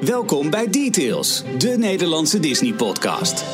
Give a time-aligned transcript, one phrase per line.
[0.00, 3.44] Welkom bij Details, de Nederlandse Disney-podcast.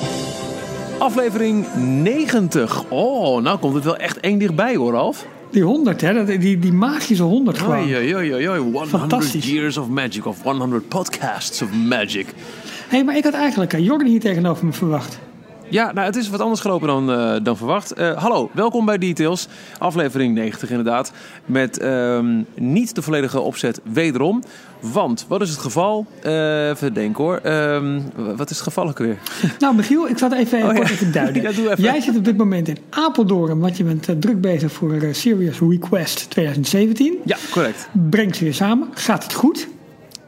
[0.98, 2.84] Aflevering 90.
[2.88, 5.26] Oh, nou komt het wel echt één dichtbij hoor, Alf.
[5.50, 6.12] Die 100, hè?
[6.14, 7.78] Dat- Die, die magische 100 gewoon.
[7.82, 8.58] Oei, oei, oei, oei, oei.
[8.58, 9.50] 100 Fantastisch.
[9.50, 12.26] years of magic, of 100 podcasts of magic.
[12.88, 15.18] hey, maar ik had eigenlijk uh, Jordan hier tegenover me verwacht.
[15.68, 17.92] Ja, nou, het is wat anders gelopen dan, eh, dan verwacht.
[17.92, 19.48] Eh, hallo, welkom bij Details.
[19.78, 21.12] Aflevering 90 inderdaad.
[21.46, 24.42] Met ehm, niet de volledige opzet wederom.
[24.82, 26.06] Want, wat is het geval?
[26.22, 27.36] Eh, even denken hoor.
[27.36, 28.00] Ehm,
[28.36, 29.18] wat is het geval ook weer?
[29.58, 30.94] Nou, Michiel, ik zal het even, Oh, kort ja.
[30.94, 31.42] even duiden.
[31.42, 31.82] Ja, doe even.
[31.82, 35.12] Jij zit op dit moment in Apeldoorn, want je bent eh, druk bezig voor eh,
[35.14, 37.18] Serious Request 2017.
[37.24, 37.88] Ja, correct.
[38.10, 38.88] Brengt ze weer samen.
[38.94, 39.68] Gaat het goed?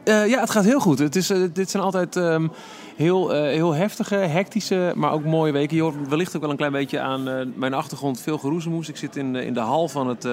[0.03, 0.99] Ja, het gaat heel goed.
[0.99, 2.47] Het is, dit zijn altijd ehm,
[2.95, 5.75] heel, heel heftige, hectische, maar ook mooie weken.
[5.75, 8.89] Je hoort wellicht ook wel een klein beetje aan mijn achtergrond veel geroezemoes.
[8.89, 10.27] Ik zit in, in de hal van het,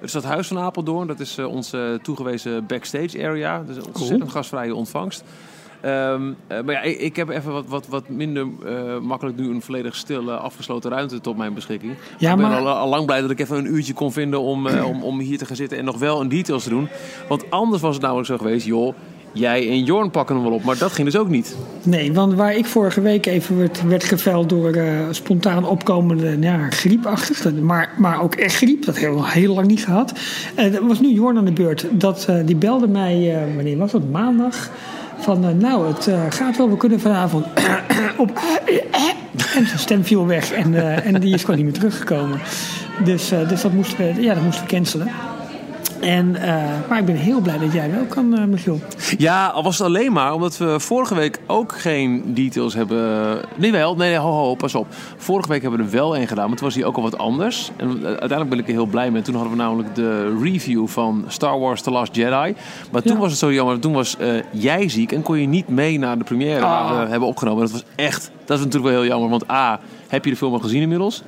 [0.00, 1.06] het stadhuis van Apeldoorn.
[1.06, 3.62] Dat is eh, onze toegewezen backstage area.
[3.66, 5.24] Dus een ontzettend gastvrije ontvangst.
[5.80, 9.48] Ehm, eh, maar ja, ik, ik heb even wat, wat, wat minder eh, makkelijk nu
[9.48, 11.94] een volledig stil eh, afgesloten ruimte tot mijn beschikking.
[12.18, 14.40] Ja, ik ben maar- al, al lang blij dat ik even een uurtje kon vinden
[14.40, 16.88] om, om, om hier te gaan zitten en nog wel een details te doen.
[17.28, 18.94] Want anders was het namelijk zo geweest, joh,
[19.38, 20.64] jij en Jorn pakken hem wel op.
[20.64, 21.56] Maar dat ging dus ook niet.
[21.82, 26.70] Nee, want waar ik vorige week even werd, werd geveld door eh, spontaan opkomende ja,
[26.70, 30.12] griepachtig, maar, maar ook echt griep, dat hebben we heel lang niet gehad.
[30.54, 31.86] Eh dat was nu Jorn aan de beurt.
[31.90, 34.10] Dat, eh, die belde mij, wanneer was dat?
[34.10, 34.70] Maandag.
[35.18, 37.46] Van nou, het gaat wel, we kunnen vanavond
[38.16, 38.30] op.
[39.56, 42.40] en zijn stem viel weg en, en die is gewoon niet meer teruggekomen.
[43.04, 45.08] Dus, dus dat moesten we, ja, dat moesten we cancelen.
[46.00, 48.80] En, eh, maar ik ben heel blij dat jij wel kan, eh Michiel.
[49.18, 53.40] Ja, al was het alleen maar omdat we vorige week ook geen details hebben.
[53.56, 53.96] Nee, wel.
[53.96, 54.86] Nee, nee, ho, ho, pas op.
[55.16, 57.18] Vorige week hebben we er wel een gedaan, maar toen was die ook al wat
[57.18, 57.70] anders.
[57.76, 59.22] En eh, uiteindelijk ben ik er heel blij mee.
[59.22, 62.54] Toen hadden we namelijk de review van Star Wars The Last Jedi.
[62.92, 63.18] Maar toen Ja.
[63.20, 63.78] was het zo jammer.
[63.80, 64.16] Toen was
[64.52, 66.90] jij ziek en kon je niet mee naar de première Ah.
[66.90, 67.62] waar we hebben opgenomen.
[67.62, 69.30] Dat was echt, dat is natuurlijk wel heel jammer.
[69.30, 71.22] Want A, heb je de film al gezien inmiddels?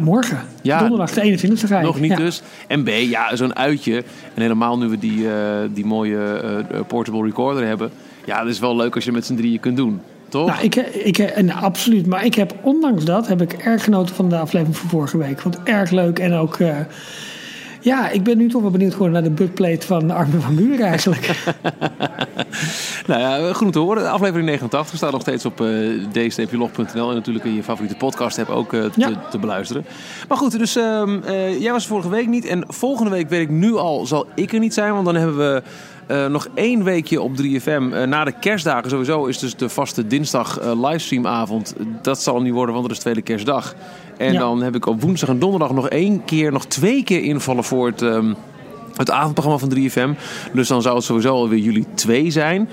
[0.00, 0.38] Morgen.
[0.62, 1.84] Ja, Donderdag de 21e ga je.
[1.84, 2.16] Nog niet Ja.
[2.16, 2.42] dus.
[2.66, 3.96] En B, ja, zo'n uitje.
[4.34, 5.34] En helemaal nu we die, eh,
[5.74, 7.90] die mooie eh, portable recorder hebben.
[8.24, 10.00] Ja, dat is wel leuk als je met z'n drieën kunt doen.
[10.28, 10.46] Toch?
[10.46, 12.06] Nou, ik, ik, en absoluut.
[12.06, 15.40] Maar ik heb, ondanks dat, heb ik erg genoten van de aflevering van vorige week.
[15.40, 16.18] Vond het erg leuk.
[16.18, 16.76] En ook, eh,
[17.84, 20.86] ja, ik ben nu toch wel benieuwd geworden naar de buttplate van Armin van Buren
[20.86, 21.30] eigenlijk.
[23.06, 24.10] Nou ja, goed om te horen.
[24.10, 25.90] Aflevering 89 staat nog steeds op uh.
[26.94, 29.28] En natuurlijk in je favoriete podcast heb ook eh, te, Ja.
[29.30, 29.84] te beluisteren.
[30.28, 32.44] Maar goed, dus ehm, eh, jij was vorige week niet.
[32.44, 34.92] En volgende week weet ik nu al, zal ik er niet zijn.
[34.92, 35.62] Want dan hebben we
[36.06, 37.92] eh, nog één weekje op 3FM.
[37.92, 41.74] Eh, na de kerstdagen sowieso is dus de vaste dinsdag eh, livestreamavond.
[42.02, 43.74] Dat zal niet worden, want het is tweede kerstdag.
[44.16, 44.38] En Ja.
[44.38, 47.86] dan heb ik op woensdag en donderdag nog één keer, nog twee keer invallen voor
[47.86, 48.02] het...
[48.02, 48.32] ehm,
[48.96, 50.08] het avondprogramma van 3FM.
[50.52, 52.68] Dus dan zou het sowieso alweer jullie twee zijn.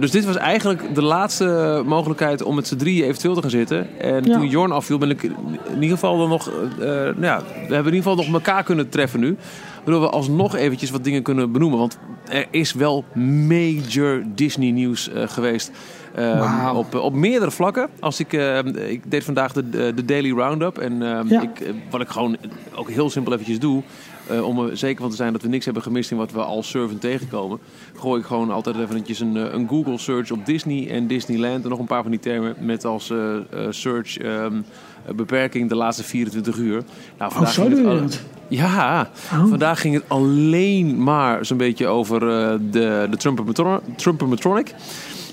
[0.00, 4.00] Dus dit was eigenlijk de laatste mogelijkheid om met z'n drieën eventueel te gaan zitten.
[4.00, 4.38] En Ja.
[4.38, 5.34] toen Jorn afviel, ben ik in
[5.74, 6.50] ieder geval dan nog.
[6.78, 9.36] nou ja, we hebben in ieder geval nog elkaar kunnen treffen nu.
[9.86, 11.78] Waardoor we alsnog eventjes wat dingen kunnen benoemen.
[11.78, 11.98] Want
[12.28, 15.70] er is wel major Disney nieuws eh, geweest.
[16.14, 16.74] eh, Wauw.
[16.76, 17.88] op, op meerdere vlakken.
[18.00, 18.58] Als ik, eh,
[18.90, 20.78] ik deed vandaag de, de Daily Roundup.
[20.78, 21.42] En eh, Ja.
[21.42, 22.36] ik, eh, wat ik gewoon
[22.74, 23.82] ook heel simpel eventjes doe.
[24.30, 26.42] eh, om er zeker van te zijn dat we niks hebben gemist in wat we
[26.42, 27.58] al surfend tegenkomen.
[27.96, 31.64] Gooi ik gewoon altijd eventjes een, een Google search op Disney en Disneyland.
[31.64, 33.12] En nog een paar van die termen met als
[33.70, 34.60] search ehm,
[35.14, 36.82] beperking de laatste 24 uur.
[37.18, 38.08] Nou, Oh, zo ging het al-?
[38.48, 39.48] Ja, Oh.
[39.48, 43.16] vandaag ging het alleen maar zo'n beetje over eh, de, de.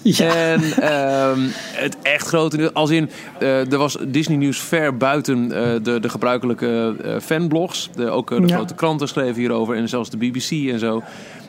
[0.03, 0.35] Ja.
[0.35, 1.39] En ehm,
[1.73, 6.09] het echt grote als in, eh, er was Disney nieuws ver buiten eh, de, de
[6.09, 7.89] gebruikelijke eh, fanblogs.
[7.95, 8.55] De, ook eh, de Ja.
[8.55, 11.01] grote kranten schreven hierover en zelfs de BBC en zo.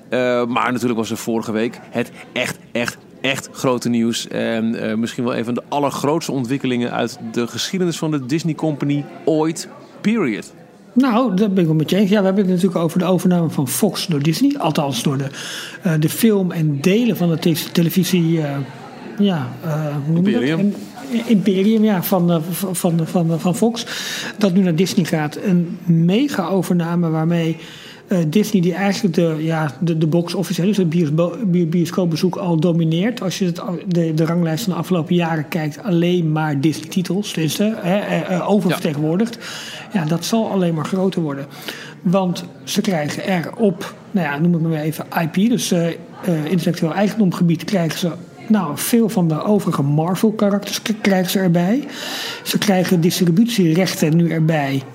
[0.09, 4.29] Eh, maar natuurlijk was er vorige week het echt, echt, echt grote nieuws.
[4.29, 8.55] En eh, misschien wel een van de allergrootste ontwikkelingen uit de geschiedenis van de Disney
[8.55, 9.69] Company ooit.
[10.01, 10.53] Period.
[10.93, 12.11] Nou, dat ben ik wel met je eens.
[12.11, 14.59] Ja, we hebben het natuurlijk over de overname van Fox door Disney.
[14.59, 15.27] Althans, door de,
[15.83, 18.41] eh, de film en delen van de te- televisie.
[18.41, 18.57] eh,
[19.19, 19.49] ja,
[20.07, 20.43] hoe noem je dat?
[20.43, 20.75] Imperium.
[21.27, 23.87] Imperium, ja, van, van, van, van, Fox.
[24.39, 25.37] Dat nu naar Disney gaat.
[25.45, 27.57] Een mega overname waarmee
[28.29, 32.61] Disney, die eigenlijk de, ja, de, de box office, dus het biosbo- bi- bioscoopbezoek al
[32.61, 33.23] domineert.
[33.23, 37.33] Als je het, de, de ranglijst van de afgelopen jaren kijkt, alleen maar Disney-titels.
[37.33, 39.39] Dus hè, eh, eh, oververtegenwoordigd.
[39.93, 41.47] Ja, dat zal alleen maar groter worden.
[42.03, 45.95] Want ze krijgen er op, nou ja, noem het maar even IP, dus eh, eh,
[46.49, 48.11] intellectueel eigendomgebied, krijgen ze
[48.49, 51.85] nou, veel van de overige Marvel-karakters krijgen ze erbij.
[52.43, 54.94] Ze krijgen distributierechten nu erbij eh,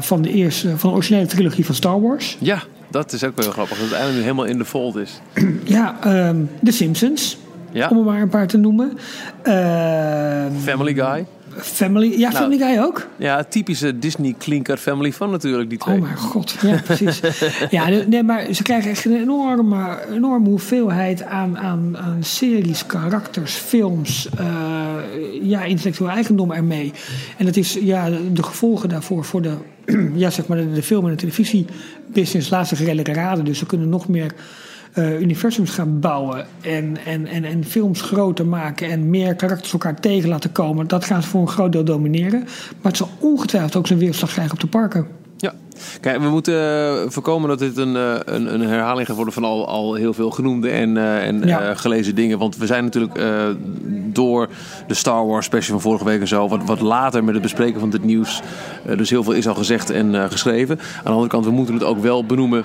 [0.00, 2.36] van, de eerste, van de originele trilogie van Star Wars.
[2.40, 3.78] Ja, dat is ook wel heel grappig.
[3.78, 5.20] Dat het eindelijk helemaal in de fold is.
[5.64, 7.38] Ja, ehm The Simpsons.
[7.72, 7.88] Ja.
[7.88, 8.98] Om er maar een paar te noemen.
[9.42, 11.26] Ehm, Family Guy.
[11.56, 13.08] Family, ja, Family Guy ook.
[13.16, 15.94] Ja, typische Disney-klinker family van natuurlijk, die twee.
[15.94, 17.20] Oh mijn god, ja precies.
[17.70, 23.54] ja, nee, maar ze krijgen echt een enorme, enorme hoeveelheid aan, aan, aan series, karakters,
[23.54, 24.46] films, eh,
[25.42, 26.92] ja, intellectueel eigendom ermee.
[27.36, 29.54] En dat is ja, de gevolgen daarvoor voor de,
[30.14, 33.44] ja, zeg maar de, de film- en de televisiebusiness laat zich redelijk raden.
[33.44, 34.32] Dus ze kunnen nog meer
[34.92, 40.00] eh, universums gaan bouwen en, en, en, en films groter maken en meer karakters elkaar
[40.00, 40.86] tegen laten komen.
[40.86, 42.40] Dat gaan ze voor een groot deel domineren.
[42.40, 45.06] Maar het zal ongetwijfeld ook zijn weerslag krijgen op de parken.
[45.36, 45.52] Ja,
[46.00, 49.44] kijk, we moeten eh, voorkomen dat dit een, eh, een, een herhaling gaat worden van
[49.44, 51.74] al, al heel veel genoemde en, en Ja.
[51.74, 52.38] gelezen dingen.
[52.38, 53.20] Want we zijn natuurlijk
[54.12, 54.48] door
[54.86, 57.80] de Star Wars special van vorige week en zo, wat, wat later met het bespreken
[57.80, 58.42] van dit nieuws.
[58.96, 60.78] dus heel veel is al gezegd en geschreven.
[60.78, 62.64] Aan de andere kant, we moeten het ook wel benoemen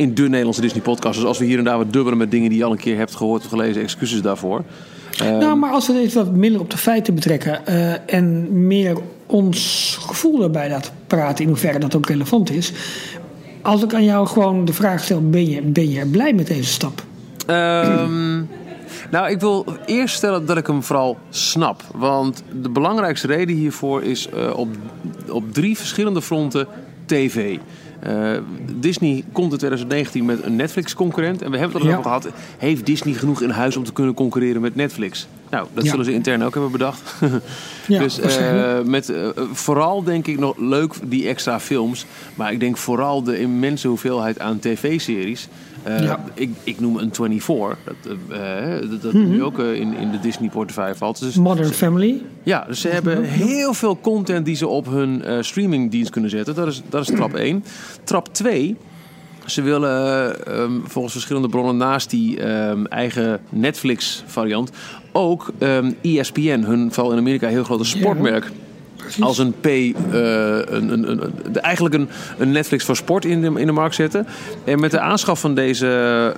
[0.00, 1.18] in de Nederlandse Disney podcast.
[1.18, 2.96] Dus als we hier en daar wat dubbelen met dingen die je al een keer
[2.96, 4.62] hebt gehoord of gelezen, excuses daarvoor.
[5.18, 8.96] Ehm, Nou, maar als we dit wat minder op de feiten betrekken eh, en meer
[9.26, 12.72] ons gevoel erbij laten praten, in hoeverre dat ook relevant is.
[13.62, 16.70] Als ik aan jou gewoon de vraag stel: ben je, ben je blij met deze
[16.70, 17.02] stap?
[17.46, 18.36] Ehm,
[19.10, 21.82] nou, ik wil eerst stellen dat ik hem vooral snap.
[21.94, 24.68] Want de belangrijkste reden hiervoor is eh, op,
[25.30, 26.66] op drie verschillende fronten
[27.06, 27.58] tv.
[28.02, 28.32] Eh,
[28.74, 31.42] Disney komt in 2019 met een Netflix-concurrent.
[31.42, 31.98] En we hebben het al Ja.
[31.98, 32.28] over gehad.
[32.58, 35.26] Heeft Disney genoeg in huis om te kunnen concurreren met Netflix?
[35.50, 35.90] Nou, dat Ja.
[35.90, 37.14] zullen ze intern ook hebben bedacht.
[37.86, 42.06] Ja, dus eh, met eh, vooral denk ik nog leuk die extra films.
[42.34, 45.48] Maar ik denk vooral de immense hoeveelheid aan tv-series.
[45.82, 46.24] Eh, Ja.
[46.34, 47.78] ik, ik noem een 24.
[47.84, 51.20] Dat, eh, eh, dat, dat nu ook in, in de Disney-portefeuille valt.
[51.20, 52.22] Dus, Modern Family.
[52.42, 56.54] ja, dus ze hebben heel veel content die ze op hun streamingdienst kunnen zetten.
[56.54, 57.64] Dat is, dat is trap 1.
[58.04, 58.76] Trap 2.
[59.46, 64.70] Ze willen ehm, volgens verschillende bronnen naast die ehm, eigen Netflix-variant
[65.12, 68.50] ook ehm, ESPN, hun vooral in Amerika heel grote sportmerk,
[69.20, 69.82] als een P, eh,
[70.58, 72.08] een, een, een, eigenlijk een,
[72.38, 74.26] een Netflix voor sport in de, in de markt zetten.
[74.64, 75.88] En met de aanschaf van deze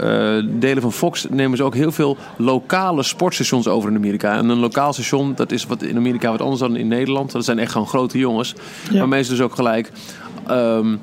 [0.01, 4.37] eh, delen van Fox nemen ze ook heel veel lokale sportstations over in Amerika.
[4.37, 7.33] En een lokaal station, dat is wat in Amerika wat anders dan in Nederland.
[7.33, 8.55] Dat zijn echt gewoon grote jongens.
[8.91, 8.99] Ja.
[8.99, 9.91] Waarmee ze dus ook gelijk
[10.47, 10.97] ehm,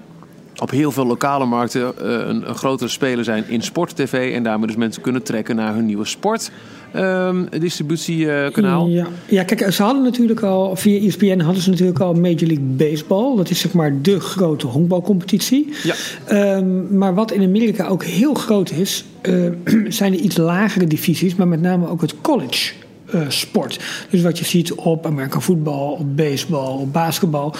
[0.61, 4.33] op heel veel lokale markten eh, een, een grotere speler zijn in sport-tv.
[4.35, 6.51] En daarmee dus mensen kunnen trekken naar hun nieuwe sport.
[6.93, 8.87] Ehm, distributiekanaal.
[8.87, 9.07] Ja.
[9.27, 13.35] ja, kijk, ze hadden natuurlijk al, via ESPN hadden ze natuurlijk al Major League Baseball.
[13.35, 15.73] Dat is zeg maar de grote honkbalcompetitie.
[15.83, 15.95] Ja.
[16.25, 19.33] Ehm, maar wat in Amerika ook heel groot is, eh,
[19.87, 22.71] zijn de iets lagere divisies, maar met name ook het college.
[23.11, 23.79] Eh, sport.
[24.09, 27.55] Dus wat je ziet op American voetbal, op baseball, op basketbal.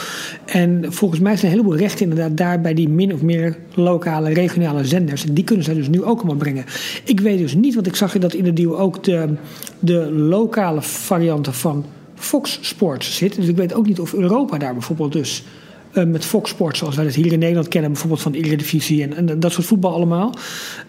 [0.46, 4.34] En volgens mij zijn een heleboel rechten inderdaad daar bij die min of meer lokale,
[4.34, 5.26] regionale zenders.
[5.26, 6.66] En die kunnen zij dus nu ook allemaal brengen.
[7.04, 9.36] Ik weet dus niet, want ik zag dat in de deal ook de,
[9.80, 11.86] de lokale varianten van
[12.16, 13.42] Fox Sports zitten.
[13.42, 15.44] Dus ik weet ook niet of Europa daar bijvoorbeeld dus
[15.92, 19.04] eh, met Fox Sports, zoals wij dat hier in Nederland kennen, bijvoorbeeld van de Eredivisie
[19.04, 20.34] en, en dat soort voetbal allemaal.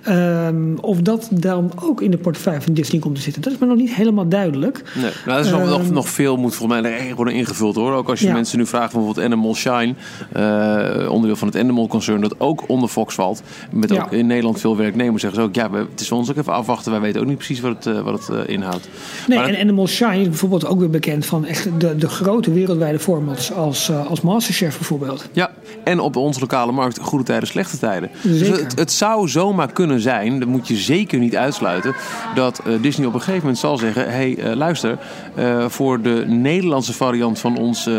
[0.02, 3.42] Ehm, of dat dan ook in de portefeuille van Disney komt te zitten.
[3.42, 4.82] Dat is me nog niet helemaal duidelijk.
[4.94, 7.74] Nee, nou, dat is nog, nog, Ehm, nog veel moet volgens mij er worden ingevuld
[7.74, 7.92] hoor.
[7.92, 8.32] Ook als je Ja.
[8.32, 9.94] mensen nu vraagt van bijvoorbeeld Animal Shine,
[10.32, 13.42] eh, onderdeel van het Animal Concern, dat ook onder Fox valt.
[13.70, 14.02] Met Ja.
[14.02, 16.36] ook in Nederland veel werknemers zeggen ze ook, ja, we- het is voor ons ook
[16.36, 16.92] even afwachten.
[16.92, 18.88] Wij weten ook niet precies wat het, eh, wat het inhoudt.
[19.28, 22.52] Nee, Maar en Animal Shine is bijvoorbeeld ook weer bekend van echt de, de grote
[22.52, 24.88] wereldwijde formats als, als Masterchef bijvoorbeeld.
[25.32, 25.50] Ja,
[25.84, 28.10] en op onze lokale markt goede tijden, slechte tijden.
[28.22, 31.94] Dus het, het zou zomaar kunnen zijn, dat moet je zeker niet uitsluiten,
[32.34, 34.98] dat eh, Disney op een gegeven moment zal zeggen: hé, hey, eh, luister,
[35.34, 37.90] eh, voor de Nederlandse variant van onze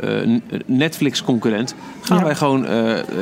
[0.00, 2.24] eh, Netflix-concurrent gaan Ja.
[2.24, 2.66] wij gewoon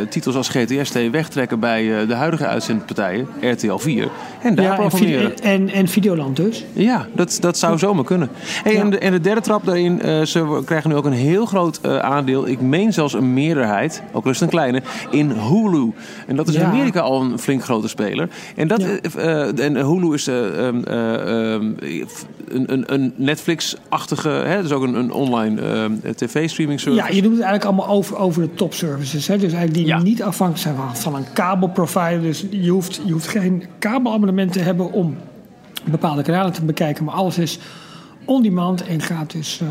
[0.09, 4.09] titels als GTST wegtrekken bij de huidige uitzendpartijen, RTL 4,
[4.43, 5.39] en daar Ja, en, programmeren.
[5.39, 6.65] En, en Videoland dus.
[6.73, 8.29] Ja, dat, dat zou zomaar kunnen.
[8.63, 8.81] Hey, Ja.
[8.81, 12.49] en, de, en de derde trap daarin, ze krijgen nu ook een heel groot aandeel.
[12.49, 15.93] Ik meen zelfs een meerderheid, ook rust een kleine, in Hulu.
[16.27, 16.67] En dat is in Ja.
[16.67, 18.29] Amerika al een flink grote speler.
[18.57, 18.89] En, dat, Ja.
[19.17, 21.73] eh, eh, en Hulu is eh, ehm, eh, ehm,
[22.49, 25.61] een, een, Netflix-achtige, hè, dus ook een, een online
[26.15, 27.03] tv-streaming service.
[27.07, 29.27] Ja, je doet het eigenlijk allemaal over, over de top services.
[29.27, 29.35] Hè?
[29.39, 30.03] Dus eigenlijk die Ja.
[30.03, 32.23] niet afhankelijk zijn van, van een kabelprovider.
[32.23, 35.17] Dus je hoeft, je hoeft geen kabelabonnement te hebben om
[35.85, 37.05] bepaalde kanalen te bekijken.
[37.05, 37.59] Maar alles is
[38.25, 39.71] on-demand en gaat dus, ehm,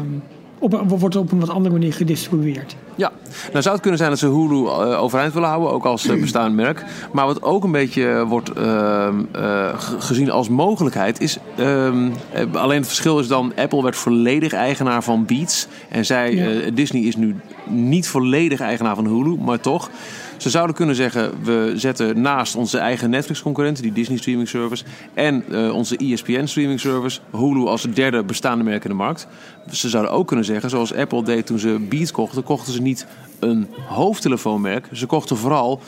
[0.63, 2.75] op, wordt op een wat andere manier gedistribueerd.
[2.95, 3.11] Ja,
[3.51, 6.19] nou zou het kunnen zijn dat ze Hulu eh, overeind willen houden, ook als eh,
[6.19, 6.83] bestaand merk.
[7.11, 11.37] Maar wat ook een beetje eh, wordt ehm, eh, ge- gezien als mogelijkheid is...
[11.57, 15.67] ehm, eh, alleen het verschil is dan, Apple werd volledig eigenaar van Beats.
[15.89, 16.69] En zij, Ja.
[16.73, 17.35] Disney is nu
[17.69, 19.89] niet volledig eigenaar van Hulu, maar toch...
[20.37, 25.43] Ze zouden kunnen zeggen, we zetten naast onze eigen Netflix-concurrenten, die Disney streaming service, en
[25.49, 29.27] uh, onze ESPN streaming service, Hulu als derde bestaande merk in de markt.
[29.71, 33.05] Ze zouden ook kunnen zeggen, zoals Apple deed toen ze Beats kochten, kochten ze niet
[33.39, 34.87] een hoofdtelefoonmerk.
[34.91, 35.81] Ze kochten vooral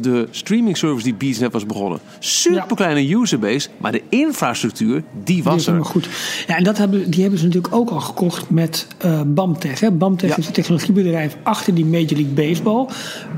[0.00, 2.00] de streaming service die Beats net was begonnen.
[2.18, 5.84] Super kleine userbase, maar de infrastructuur, die was die er.
[5.84, 6.08] Goed.
[6.46, 9.80] Ja, en dat hebben, die hebben ze natuurlijk ook al gekocht met uh, Bamtech.
[9.80, 9.90] Hè.
[9.90, 12.86] Bamtech is het technologiebedrijf achter die Major League Baseball.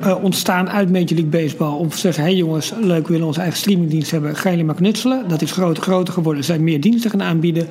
[0.02, 3.26] Uh, ontstaan uit Major League Baseball om te zeggen: hé hey jongens, leuk, we willen
[3.26, 4.36] onze eigen streamingdienst hebben.
[4.36, 5.28] Ga jullie maar knutselen.
[5.28, 6.40] Dat is groter, groter geworden.
[6.40, 7.68] Er zijn meer diensten gaan aanbieden.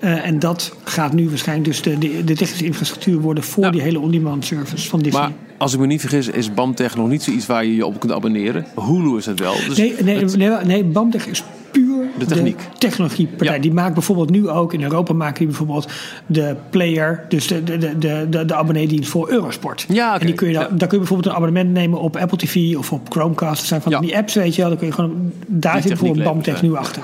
[0.00, 3.70] Uh, en dat gaat nu waarschijnlijk dus de, de, de technische infrastructuur worden voor ja.
[3.70, 5.22] die hele on-demand service van Disney.
[5.22, 8.00] Maar als ik me niet vergis, is BAMTech nog niet zoiets waar je je op
[8.00, 8.66] kunt abonneren.
[8.74, 9.54] Hulu is het wel.
[9.68, 10.36] Dus nee, nee, het...
[10.36, 12.58] nee, nee, BAMTech is puur de techniek.
[12.58, 13.56] De technologiepartij.
[13.56, 13.62] Ja.
[13.62, 15.88] Die maakt bijvoorbeeld nu ook, in Europa maken die bijvoorbeeld
[16.26, 19.86] de player, dus de, de, de, de, de abonneedienst voor Eurosport.
[19.88, 20.20] Ja, okay.
[20.20, 20.68] En die kun je dan, ja.
[20.68, 23.58] daar kun je bijvoorbeeld een abonnement nemen op Apple TV of op Chromecast.
[23.58, 24.70] Dat zijn van die apps, weet je wel.
[24.70, 27.02] Dan kun je gewoon, daar Die zit bijvoorbeeld BAMTech nu achter.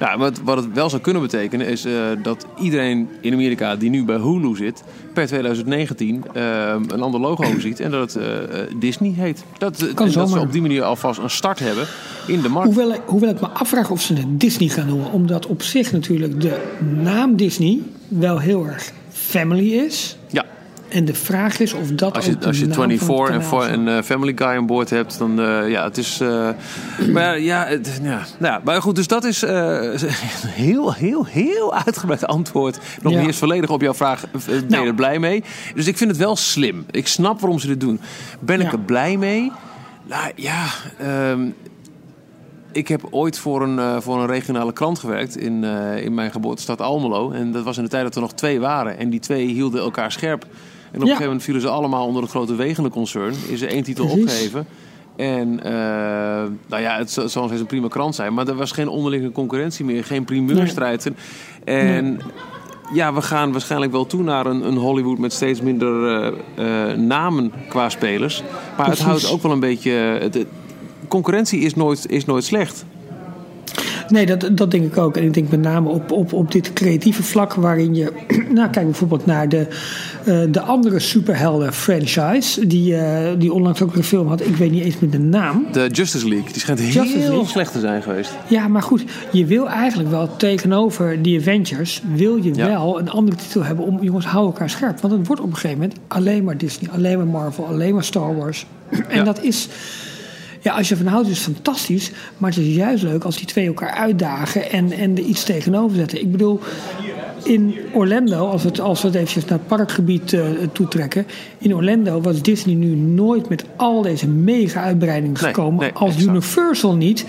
[0.00, 3.90] Ja, wat, wat het wel zou kunnen betekenen is eh, dat iedereen in Amerika die
[3.90, 4.82] nu bij Hulu zit,
[5.16, 9.44] per 2019 eh, een ander logo ziet en dat het eh, eh, Disney heet.
[9.58, 11.86] Dat, en dat ze op die manier alvast een start hebben
[12.26, 12.74] in de markt.
[12.74, 15.12] Hoewel, hoewel ik me afvraag of ze het Disney gaan noemen.
[15.12, 16.60] Omdat op zich natuurlijk de
[17.02, 20.15] naam Disney wel heel erg family is.
[20.96, 23.34] En de vraag is of dat als je, ook als je naam van het 24
[23.34, 26.20] en, voor, zal en eh, Family Guy aan boord hebt, dan eh, ja, het is.
[26.20, 26.48] eh,
[27.12, 29.98] maar ja, het, ja, nou ja, maar goed, dus dat is een
[30.64, 32.78] heel, heel, heel uitgebreid antwoord.
[33.02, 33.18] Nog Ja.
[33.18, 34.24] niet eens volledig op jouw vraag.
[34.30, 34.86] Ben je Nou.
[34.86, 35.44] er blij mee?
[35.74, 36.84] Dus ik vind het wel slim.
[36.90, 38.00] Ik snap waarom ze dit doen.
[38.40, 39.52] Ben ik er blij mee?
[40.06, 40.64] Nou ja,
[40.98, 41.46] ehm,
[42.72, 45.64] ik heb ooit voor een, voor een regionale krant gewerkt in,
[46.02, 47.30] in mijn geboortestad Almelo.
[47.30, 48.98] En dat was in de tijd dat er nog twee waren.
[48.98, 50.46] En die twee hielden elkaar scherp.
[50.90, 53.34] En op een gegeven moment vielen ze allemaal onder het grote wegendenconcern.
[53.48, 54.22] Is er één titel Precies.
[54.22, 54.66] opgegeven.
[55.16, 55.72] En eh,
[56.66, 58.34] nou ja, het zal nog steeds een prima krant zijn.
[58.34, 60.04] Maar er was geen onderlinge concurrentie meer.
[60.04, 61.06] Geen primeurstrijd.
[61.06, 61.16] En,
[61.64, 62.20] en
[62.92, 66.98] ja, we gaan waarschijnlijk wel toe naar een, een Hollywood met steeds minder eh, eh,
[66.98, 68.42] namen qua spelers.
[68.76, 69.04] Maar Precies.
[69.04, 69.90] het houdt ook wel een beetje...
[69.90, 70.46] Het-
[71.08, 72.84] concurrentie is nooit, is nooit slecht.
[74.08, 75.16] Nee, dat, dat denk ik ook.
[75.16, 78.12] En ik denk met name op, op, op dit creatieve vlak waarin je...
[78.54, 79.68] Nou, kijk bijvoorbeeld naar de,
[80.26, 82.66] eh, de andere superhelden franchise...
[82.66, 84.40] Die, eh, die onlangs ook een film had.
[84.40, 85.66] Ik weet niet eens meer de naam.
[85.72, 87.46] De Justice League, die schijnt Justice heel League.
[87.46, 88.30] slecht te zijn geweest.
[88.48, 89.04] Ja, maar goed.
[89.32, 92.02] Je wil eigenlijk wel tegenover die Avengers...
[92.14, 92.66] wil je Ja.
[92.66, 94.02] wel een andere titel hebben om...
[94.02, 95.00] Jongens, hou elkaar scherp.
[95.00, 96.90] Want het wordt op een gegeven moment alleen maar Disney.
[96.90, 97.66] Alleen maar Marvel.
[97.66, 98.66] Alleen maar Star Wars.
[99.08, 99.22] En Ja.
[99.22, 99.68] dat is...
[100.60, 102.10] Ja, als je van houdt is het fantastisch.
[102.38, 105.96] Maar het is juist leuk als die twee elkaar uitdagen en, en er iets tegenover
[105.96, 106.20] zetten.
[106.20, 106.60] Ik bedoel,
[107.46, 110.40] in Orlando, als we het, als we het eventjes naar het parkgebied eh,
[110.72, 111.26] toetrekken.
[111.58, 115.80] In Orlando was Disney nu nooit met al deze mega uitbreidingen Nee, gekomen.
[115.80, 116.28] nee, als exact.
[116.30, 117.24] Universal niet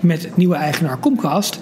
[0.00, 1.60] met nieuwe eigenaar Comcast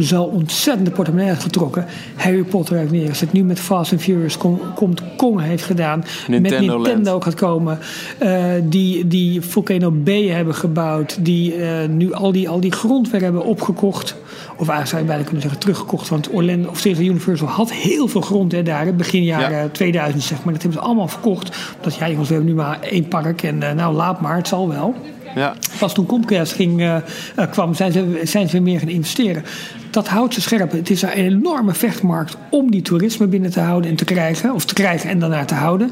[0.00, 1.86] zo ontzettend de portemonnee getrokken.
[2.16, 3.32] Harry Potter heeft neergezet.
[3.32, 6.04] Nu met Fast and Furious kom- komt Kong heeft gedaan.
[6.28, 7.78] Nintendo met Nintendo gaat komen.
[8.18, 11.24] Eh, die, die Volcano B hebben gebouwd.
[11.24, 14.16] Die eh, nu al die, al die grond weer hebben opgekocht.
[14.56, 16.08] Of eigenlijk zou je bijna kunnen zeggen teruggekocht.
[16.08, 18.94] Want Orlando of Disney Universal had heel veel grond hè, daar.
[18.94, 19.68] Begin jaren Ja.
[19.68, 20.52] 2000 zeg maar.
[20.52, 21.56] Dat hebben ze allemaal verkocht.
[21.76, 23.42] Omdat ja jongens we hebben nu maar één park.
[23.42, 24.94] En eh, nou laat maar het zal wel.
[25.34, 29.44] Ja, Pas toen Comcast ging, eh, eh, kwam, zijn ze, zijn ze meer gaan investeren.
[29.90, 30.72] Dat houdt ze scherp.
[30.72, 34.54] Het is een enorme vechtmarkt om die toerisme binnen te houden en te krijgen.
[34.54, 35.90] Of te krijgen en daarna te houden.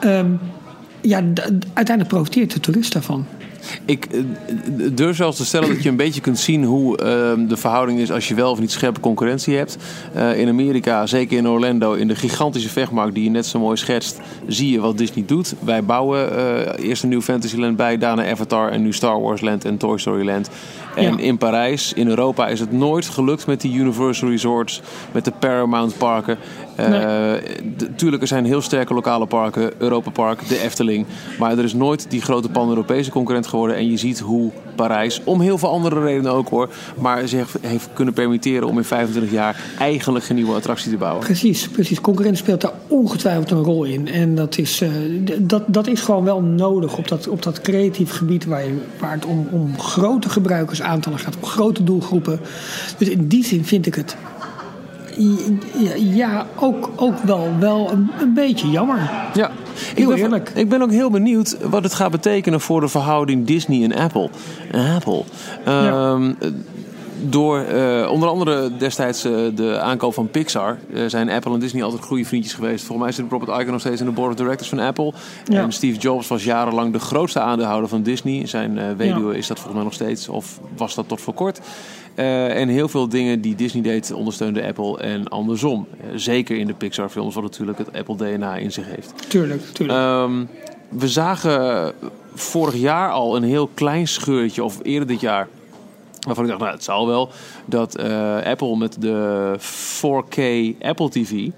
[0.00, 0.30] Ehm,
[1.00, 1.22] ja,
[1.74, 3.26] uiteindelijk profiteert de toerist daarvan.
[3.84, 4.20] Ik eh,
[4.92, 8.10] durf zelfs te stellen dat je een beetje kunt zien hoe ehm, de verhouding is
[8.12, 9.76] als je wel of niet scherpe concurrentie hebt.
[10.14, 13.76] Eh, in Amerika, zeker in Orlando, in de gigantische vechtmarkt die je net zo mooi
[13.76, 15.54] schetst, zie je wat Disney doet.
[15.64, 19.64] Wij bouwen eh, eerst een nieuw Fantasyland bij, daarna Avatar en nu Star Wars Land
[19.64, 20.50] en Toy Story Land.
[20.94, 21.18] En Ja.
[21.18, 24.80] in Parijs, in Europa, is het nooit gelukt met die Universal Resorts,
[25.12, 26.38] met de Paramount parken.
[26.78, 27.32] Eh,
[27.76, 31.06] d- tuurlijk, er zijn heel sterke lokale parken, Europa Park, de Efteling.
[31.38, 33.76] Maar er is nooit die grote pan-Europese concurrent geworden.
[33.76, 36.68] En je ziet hoe Parijs, om heel veel andere redenen ook hoor,
[37.00, 41.24] maar zich heeft kunnen permitteren om in 25 jaar eigenlijk geen nieuwe attractie te bouwen.
[41.24, 42.00] Precies, precies.
[42.00, 44.08] Concurrentie speelt daar ongetwijfeld een rol in.
[44.08, 44.88] En dat is, eh,
[45.38, 49.12] dat, dat is gewoon wel nodig op dat, op dat creatief gebied waar, je, waar
[49.12, 52.40] het om, om grote gebruikersaantallen gaat, om grote doelgroepen.
[52.98, 54.16] Dus in die zin vind ik het
[55.96, 59.10] ja, ook, ook wel, wel een, een beetje jammer.
[59.34, 59.50] Ja,
[59.94, 60.52] Heel ik ben, eerlijk.
[60.54, 64.30] Ik ben ook heel benieuwd wat het gaat betekenen voor de verhouding Disney en Apple.
[64.94, 65.22] Apple.
[65.64, 66.32] Ehm,
[67.20, 71.82] door uh, onder andere destijds uh, de aankoop van Pixar uh, zijn Apple en Disney
[71.82, 72.84] altijd goede vriendjes geweest.
[72.84, 75.12] Volgens mij zit Robert Iger nog steeds in de board of directors van Apple.
[75.44, 75.62] Ja.
[75.62, 78.46] En Steve Jobs was jarenlang de grootste aandeelhouder van Disney.
[78.46, 79.38] Zijn weduwe ja.
[79.38, 81.60] is dat volgens mij nog steeds, of was dat tot voor kort.
[82.18, 85.86] En heel veel dingen die Disney deed ondersteunde Apple en andersom.
[86.14, 89.30] zeker in de Pixar films, wat natuurlijk het Apple DNA in zich heeft.
[89.30, 89.98] Tuurlijk, tuurlijk.
[89.98, 90.48] Um,
[90.88, 91.92] we zagen
[92.34, 95.48] vorig jaar al een heel klein scheurtje, of eerder dit jaar
[96.28, 97.30] Waarvan ik dacht, nou, het zal wel.
[97.64, 100.40] Dat uh, Apple met de 4K
[100.80, 101.48] Apple TV.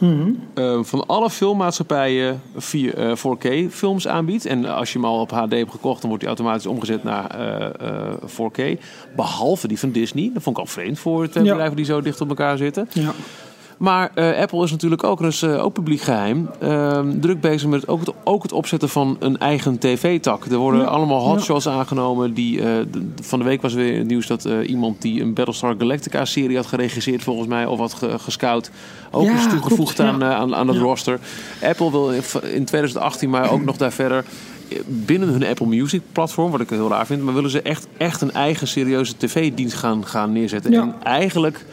[0.00, 4.46] Mm uh, van alle filmmaatschappijen 4, uh, 4K films aanbiedt.
[4.46, 7.36] En als je hem al op HD hebt gekocht, dan wordt die automatisch omgezet naar
[8.26, 8.80] 4K.
[9.16, 10.30] Behalve die van Disney.
[10.34, 11.50] Dat vond ik al vreemd voor twee ja.
[11.50, 12.88] bedrijven die zo dicht op elkaar zitten.
[12.92, 13.12] Ja.
[13.78, 17.88] Maar uh, Apple is natuurlijk ook, dus, uh, ook publiek geheim, uh, druk bezig met
[17.88, 20.44] ook het, ook het opzetten van een eigen tv-tak.
[20.44, 20.86] Er worden ja.
[20.86, 21.70] allemaal hotshots ja.
[21.70, 22.34] aangenomen.
[22.34, 22.66] Die, uh,
[23.22, 27.22] van de week was weer het nieuws dat iemand die een Battlestar Galactica-serie had geregisseerd,
[27.22, 28.70] volgens mij, of had ge gescout,
[29.10, 31.18] ook ja, is toegevoegd aan, aan, aan het roster.
[31.62, 32.10] Apple wil
[32.42, 34.24] in 2018 maar ook nog daar verder
[34.86, 38.20] binnen hun Apple Music platform, wat ik heel raar vind, maar willen ze echt, echt
[38.20, 40.72] een eigen serieuze tv-dienst gaan, gaan neerzetten.
[40.72, 41.64] En eigenlijk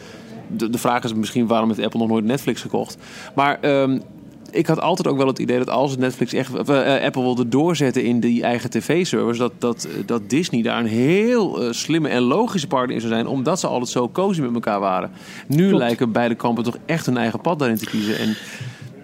[0.48, 2.96] de, de vraag is misschien waarom heeft Apple nog nooit Netflix gekocht.
[3.34, 4.02] Maar um,
[4.50, 8.04] ik had altijd ook wel het idee dat als Netflix echt uh, Apple wilde doorzetten
[8.04, 12.66] in die eigen tv-service, dat, dat, dat Disney daar een heel uh, slimme en logische
[12.66, 15.10] partner in zou zijn, omdat ze altijd zo cozy met elkaar waren.
[15.46, 15.82] Nu Klopt.
[15.82, 18.18] lijken beide kampen toch echt hun eigen pad daarin te kiezen.
[18.18, 18.36] En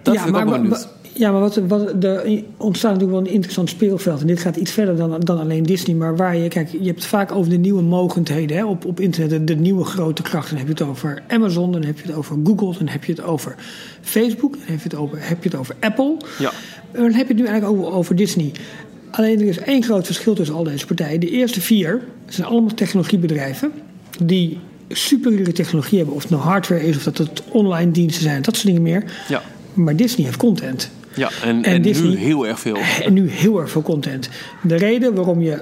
[0.03, 0.87] dat ja, vind ik ook wel benieuwd.
[1.15, 4.21] Ja, maar wat, wat, er ontstaat natuurlijk wel een interessant speelveld.
[4.21, 5.95] En dit gaat iets verder dan, dan alleen Disney.
[5.95, 8.99] Maar waar je, kijk, je hebt het vaak over de nieuwe mogendheden hè, op, op
[8.99, 9.29] internet.
[9.29, 10.49] De, de nieuwe grote krachten.
[10.49, 13.11] Dan heb je het over Amazon, dan heb je het over Google, dan heb je
[13.11, 13.55] het over
[14.01, 16.17] Facebook, dan heb je het over, heb je het over Apple.
[16.39, 16.51] Ja.
[16.91, 18.51] En dan heb je het nu eigenlijk over, over Disney.
[19.11, 21.19] Alleen er is één groot verschil tussen al deze partijen.
[21.19, 23.71] De eerste vier zijn allemaal technologiebedrijven
[24.23, 26.15] die superieure technologie hebben.
[26.15, 29.03] Of het nou hardware is, of dat het online diensten zijn, dat soort dingen meer.
[29.27, 29.41] Ja.
[29.73, 30.89] Maar Disney heeft content.
[31.15, 32.77] Ja, en, en, en Disney, nu heel erg veel.
[33.03, 34.29] En nu heel erg veel content.
[34.61, 35.59] De reden waarom je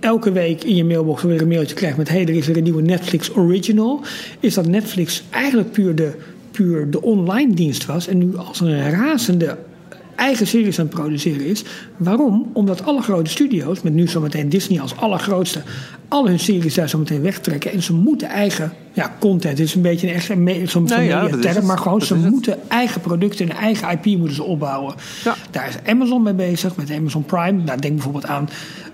[0.00, 2.08] elke week in je mailbox weer een mailtje krijgt met...
[2.08, 4.00] hé, hey, er is weer een nieuwe Netflix Original...
[4.40, 6.12] is dat Netflix eigenlijk puur de,
[6.50, 8.06] puur de online dienst was...
[8.06, 9.58] en nu als een razende
[10.16, 11.64] eigen series aan het produceren is.
[11.96, 12.50] Waarom?
[12.52, 15.62] Omdat alle grote studio's, met nu zometeen Disney als allergrootste,
[16.08, 17.72] al hun series daar zo meteen wegtrekken.
[17.72, 19.58] En ze moeten eigen ja, content.
[19.58, 20.26] Het is een beetje een echt
[20.70, 22.60] zo'n nee, ja, term, maar gewoon ze moeten het.
[22.68, 24.94] eigen producten en eigen IP moeten ze opbouwen.
[25.24, 25.34] Ja.
[25.50, 27.62] Daar is Amazon mee bezig met Amazon Prime.
[27.62, 28.48] Nou, denk bijvoorbeeld aan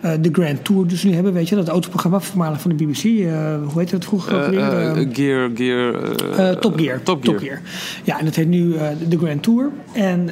[0.05, 3.05] uh, de Grand Tour dus nu hebben, weet je, dat autoprogramma voormalig van de BBC.
[3.05, 4.53] Uh, hoe heet het vroeger?
[4.53, 7.03] Uh, gear, Gear, Top Gear.
[7.03, 7.23] Top Gear.
[7.23, 7.61] Top Gear.
[8.05, 8.75] Ja, en dat heet nu
[9.09, 9.71] de Grand Tour.
[9.93, 10.31] En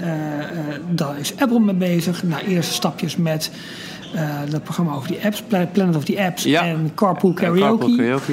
[0.91, 2.23] daar is Apple mee bezig.
[2.23, 3.51] Nou, eerste stapjes met
[4.51, 6.65] dat programma over die apps, Planet of the Apps ja.
[6.65, 7.61] en Carpool Karaoke.
[7.61, 8.33] Carpool karaoke.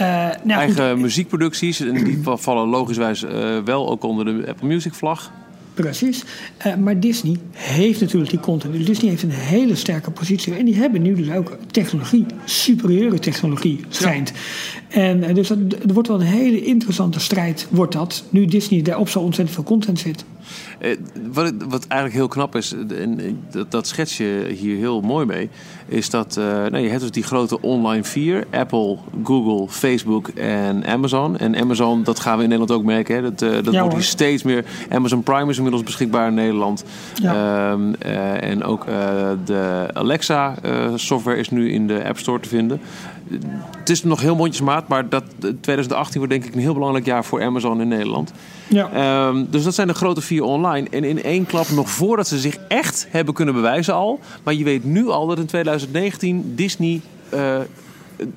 [0.00, 1.00] Uh, nou, Eigen goed.
[1.00, 5.32] muziekproducties, en die vallen logischwijs uh, wel ook onder de Apple Music vlag.
[5.74, 6.24] Precies.
[6.66, 8.72] Uh, maar Disney heeft natuurlijk die content.
[8.72, 10.54] Dus Disney heeft een hele sterke positie.
[10.54, 14.32] En die hebben nu dus ook technologie, superieure technologie, schijnt.
[14.88, 15.00] Ja.
[15.00, 18.24] En uh, dus dat, er wordt wel een hele interessante strijd, wordt dat.
[18.30, 20.24] Nu Disney daar op zo ontzettend veel content zit.
[20.80, 20.96] Uh,
[21.32, 25.48] wat, wat eigenlijk heel knap is, en dat, dat schets je hier heel mooi mee,
[25.92, 31.38] is dat nou, je hebt dus die grote online vier: Apple, Google, Facebook en Amazon.
[31.38, 33.14] En Amazon, dat gaan we in Nederland ook merken.
[33.14, 33.22] Hè?
[33.22, 34.64] Dat, dat ja, wordt hier steeds meer.
[34.90, 36.84] Amazon Prime is inmiddels beschikbaar in Nederland.
[37.14, 37.70] Ja.
[37.70, 38.94] Um, uh, en ook uh,
[39.44, 42.80] de Alexa uh, software is nu in de App Store te vinden.
[43.78, 45.24] Het is nog heel mondjesmaat, maar dat,
[45.60, 48.32] 2018 wordt denk ik een heel belangrijk jaar voor Amazon in Nederland.
[48.68, 49.26] Ja.
[49.26, 50.88] Um, dus dat zijn de grote vier online.
[50.90, 54.20] En in één klap, nog voordat ze zich echt hebben kunnen bewijzen al.
[54.42, 57.00] Maar je weet nu al dat in 2019 Disney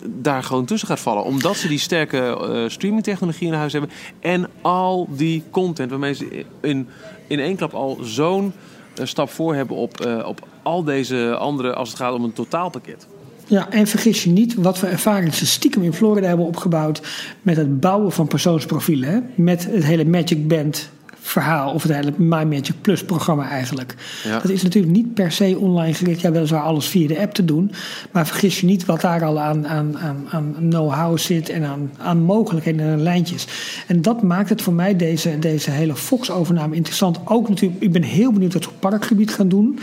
[0.03, 1.23] daar gewoon tussen gaat vallen.
[1.23, 3.91] Omdat ze die sterke uh, streamingtechnologie in huis hebben.
[4.19, 6.87] En al die content waarmee ze in,
[7.27, 8.53] in één klap al zo'n
[8.99, 13.07] uh, stap voor hebben op, op al deze andere als het gaat om een totaalpakket.
[13.47, 17.01] Ja, en vergis je niet wat we ervaring ze stiekem in Florida hebben opgebouwd
[17.41, 19.09] met het bouwen van persoonsprofielen.
[19.09, 19.19] Hè?
[19.35, 20.89] Met het hele Magic Band
[21.25, 23.95] verhaal, of het hele My Magic Plus programma eigenlijk.
[24.23, 24.39] Ja.
[24.39, 26.21] Dat is natuurlijk niet per se online gericht.
[26.21, 27.71] Ja, weliswaar alles via de app te doen.
[28.11, 31.91] Maar vergis je niet wat daar al aan, aan, aan, aan know-how zit en aan,
[31.97, 33.47] aan mogelijkheden en lijntjes.
[33.87, 37.19] En dat maakt het voor mij deze, deze hele Fox-overname interessant.
[37.25, 39.79] Ook natuurlijk, ik ben heel benieuwd wat ze op parkgebied gaan doen.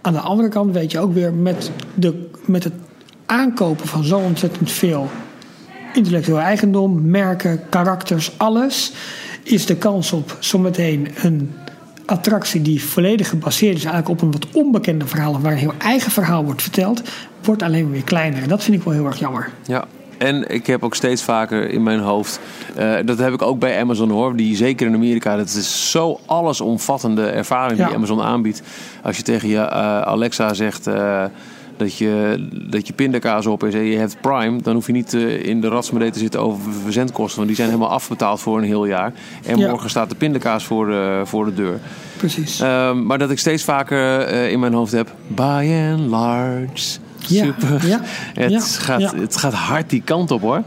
[0.00, 2.74] Aan de andere kant weet je ook weer met, de, met het
[3.26, 5.10] aankopen van zo ontzettend veel
[5.94, 8.92] intellectueel eigendom, merken, karakters, alles
[9.42, 11.54] is de kans op zometeen een
[12.06, 16.10] attractie die volledig gebaseerd is eigenlijk op een wat onbekende verhaal, waar een heel eigen
[16.10, 17.02] verhaal wordt verteld,
[17.42, 18.42] wordt alleen weer kleiner.
[18.42, 19.50] En dat vind ik wel heel erg jammer.
[19.66, 19.84] Ja,
[20.18, 22.40] En ik heb ook steeds vaker in mijn hoofd,
[22.78, 26.20] uh, dat heb ik ook bij Amazon hoor, die zeker in Amerika, dat is zo
[26.26, 28.62] allesomvattende ervaring die Amazon aanbiedt.
[29.02, 31.24] Als je tegen je uh, Alexa zegt uh,
[31.78, 35.12] dat je, dat je pindakaas op is en je hebt Prime, dan hoef je niet
[35.12, 38.86] in de ratsmede te zitten over verzendkosten, want die zijn helemaal afbetaald voor een heel
[38.86, 39.12] jaar.
[39.44, 39.68] En ja.
[39.68, 41.80] morgen staat de pindakaas voor de, voor de deur.
[42.16, 42.60] Precies.
[42.60, 46.98] Ehm, maar dat ik steeds vaker in mijn hoofd heb, by and large
[47.30, 47.86] super.
[47.86, 48.00] Ja,
[48.42, 49.14] het, ja, gaat, ja.
[49.16, 50.62] het gaat hard die kant op hoor.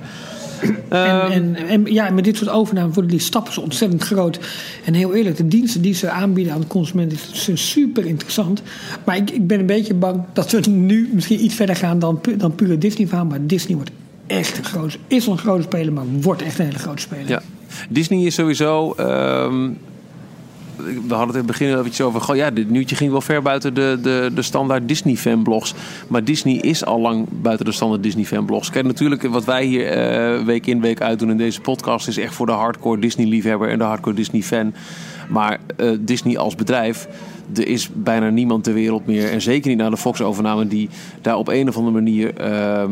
[0.90, 4.40] En, en, en, ja, met dit soort overnames worden die stappen zo ontzettend groot.
[4.86, 8.62] En heel eerlijk, de diensten die ze aanbieden aan de consument zijn super interessant.
[9.06, 12.22] Maar ik, ik ben een beetje bang dat we nu misschien iets verder gaan dan,
[12.38, 13.26] dan pure Disney-verhaal.
[13.26, 13.92] Maar Disney wordt
[14.28, 17.28] echt een groot, is al een grote speler, maar wordt echt een hele grote speler.
[17.28, 17.42] Ja.
[17.90, 18.96] Disney is sowieso.
[19.00, 19.78] Um,
[20.84, 22.22] we hadden het in het begin eventjes over.
[22.22, 25.74] Goh, ja, dit nieuwtje ging wel ver buiten de, de, de standaard Disney-fanblogs.
[26.08, 28.70] Maar Disney is al lang buiten de standaard Disney-fanblogs.
[28.70, 32.08] Kijk, natuurlijk, wat wij hier uh, week in, week uit doen in deze podcast.
[32.08, 34.74] is echt voor de hardcore Disney-liefhebber en de hardcore Disney-fan.
[35.30, 37.08] Maar uh, Disney als bedrijf
[37.56, 40.90] er is bijna niemand ter wereld meer, en zeker niet na de Fox-overname, die
[41.22, 42.84] daar op een of andere manier uh,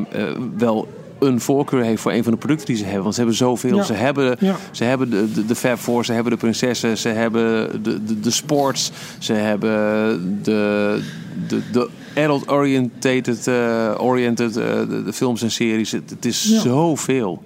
[0.57, 0.87] wel
[1.19, 3.01] een voorkeur heeft voor een van de producten die ze hebben.
[3.01, 3.75] Want ze hebben zoveel.
[3.75, 3.83] Ja.
[3.83, 4.55] Ze hebben, ja.
[4.71, 8.19] ze hebben de, de, de Fab Four, ze hebben de prinsessen, ze hebben de, de,
[8.19, 11.01] de sports, ze hebben de,
[11.47, 15.91] de, de adult-oriented uh, oriented, uh, de, de, films en series.
[15.91, 16.59] Het, het is ja.
[16.59, 17.43] zoveel.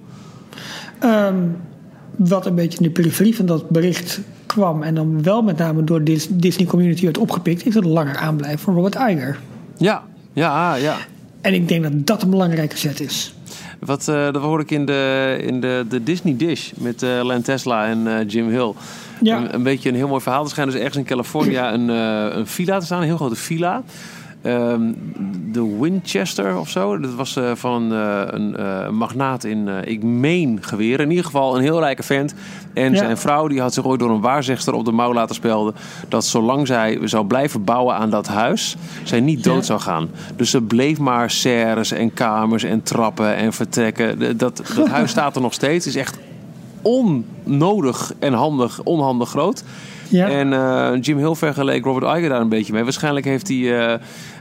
[1.04, 1.56] Um,
[2.16, 4.82] wat een beetje in de periferie van dat bericht kwam...
[4.82, 7.66] en dan wel met name door de Disney Community werd opgepikt...
[7.66, 9.38] is het langer aanblijven van Robert Iger.
[9.76, 10.96] Ja, ja, ja.
[11.42, 13.34] En ik denk dat dat een belangrijke zet is.
[13.78, 17.42] Wat, uh, dat hoorde ik in de, in de, de Disney Dish met uh, Len
[17.42, 18.72] Tesla en uh, Jim Hill.
[19.20, 19.36] Ja.
[19.36, 20.44] Een, een, beetje een heel mooi verhaal.
[20.44, 23.82] Er schijnt dus ergens in California een, een villa te staan, een heel grote villa.
[24.46, 24.96] Um,
[25.52, 26.98] de Winchester of zo.
[26.98, 31.04] Dat was uh, van uh, een uh, magnaat in, ik meen, geweren.
[31.04, 32.34] In ieder geval een heel rijke vent.
[32.74, 32.98] En ja.
[32.98, 35.74] zijn vrouw die had zich ooit door een waarzegster op de mouw laten spelden.
[36.08, 39.62] Dat zolang zij zou blijven bouwen aan dat huis, zij niet dood ja.
[39.62, 40.08] zou gaan.
[40.36, 44.38] Dus ze bleef maar serres en kamers en trappen en vertrekken.
[44.38, 45.86] Dat, dat huis staat er nog steeds.
[45.86, 46.18] is echt
[46.82, 49.64] onnodig en handig, onhandig groot.
[50.08, 50.28] Ja.
[50.28, 52.82] En uh, Jim Hill vergeleek Robert Iger daar een beetje mee.
[52.82, 53.56] Waarschijnlijk heeft hij...
[53.56, 53.94] Uh,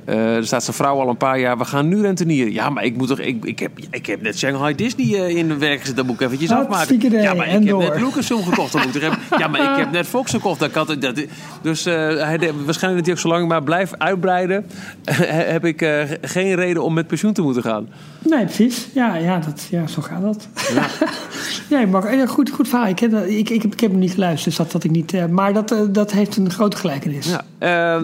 [0.06, 1.58] uh, er staat zijn vrouw al een paar jaar.
[1.58, 2.54] We gaan nu rentenieren.
[2.54, 3.20] Ja, maar ik moet toch.
[3.20, 5.96] Ik, ik, heb, ik heb net Shanghai Disney uh, in de werk gezet.
[5.96, 7.12] Dat moet ik eventjes dat afmaken.
[7.22, 7.84] Ja, maar ik door.
[7.84, 8.72] heb net Lucasfilm gekocht.
[8.72, 9.20] Dat moet ik hebben.
[9.38, 10.60] Ja, maar ik heb net Fox gekocht.
[10.60, 11.26] Dat kan, dat,
[11.62, 14.66] dus uh, hij, waarschijnlijk dat hij ook zo lang maar blijft uitbreiden.
[15.56, 15.78] heb ik
[16.22, 17.90] geen reden om met pensioen te moeten gaan.
[18.20, 18.88] Nee, precies.
[18.94, 20.48] Ja, ja, dat, ja zo gaat dat.
[20.74, 20.86] Ja.
[21.78, 22.88] nee, maar goed, goed verhaal.
[22.88, 24.46] Ik heb, ik, ik, heb, ik heb hem niet geluisterd.
[24.46, 27.36] Dus dat, dat ik niet, maar dat, dat heeft een grote gelijkenis.
[27.60, 28.02] Ja,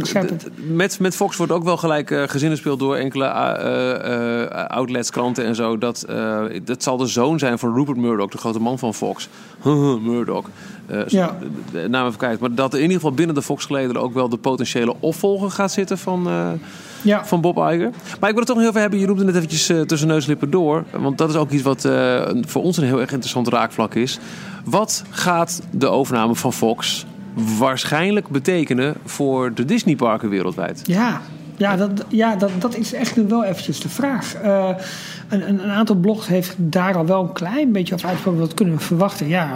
[0.56, 5.10] met, met Fox wordt ook wel gelijk uh, gezinnen speelt door enkele uh, uh, outlets,
[5.10, 5.78] kranten en zo.
[5.78, 6.06] Dat,
[6.64, 9.30] dat zal de zoon zijn van Rupert Murdoch, de grote man van Fox.
[10.02, 10.50] Murdoch.
[11.08, 11.38] ja.
[11.72, 12.40] De, de naam even kijken.
[12.40, 15.98] Maar dat in ieder geval binnen de Fox-gelederen ook wel de potentiële opvolger gaat zitten
[15.98, 16.28] van,
[17.02, 17.26] ja.
[17.26, 17.92] van Bob Iger.
[18.20, 19.00] Maar ik wil het toch nog heel even hebben.
[19.00, 20.84] Je noemde net eventjes tussen neuslippen door.
[20.92, 21.88] Want dat is ook iets wat
[22.42, 24.20] voor ons een heel erg interessant raakvlak is.
[24.66, 27.06] Wat gaat de overname van Fox
[27.58, 30.82] waarschijnlijk betekenen voor de Disneyparken wereldwijd?
[30.86, 31.22] Ja,
[31.58, 34.36] ja, dat, ja dat, dat is echt nu wel eventjes de vraag.
[34.44, 34.70] Uh,
[35.30, 38.42] een, een, aantal blogs heeft daar al wel een klein beetje over uitgesproken.
[38.42, 39.28] Wat kunnen we verwachten?
[39.28, 39.50] Ja,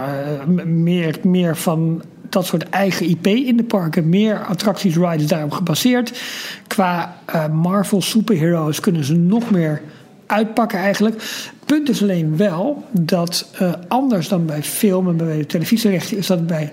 [0.48, 4.08] uh, meer, meer van dat soort eigen IP in de parken.
[4.08, 6.20] Meer attracties, rides daarop gebaseerd.
[6.66, 9.82] Qua uh, Marvel superheroes kunnen ze nog meer
[10.26, 11.22] uitpakken eigenlijk.
[11.64, 13.50] Punt is alleen wel dat
[13.88, 16.16] anders dan bij film en bij televisierechten...
[16.16, 16.72] is dat bij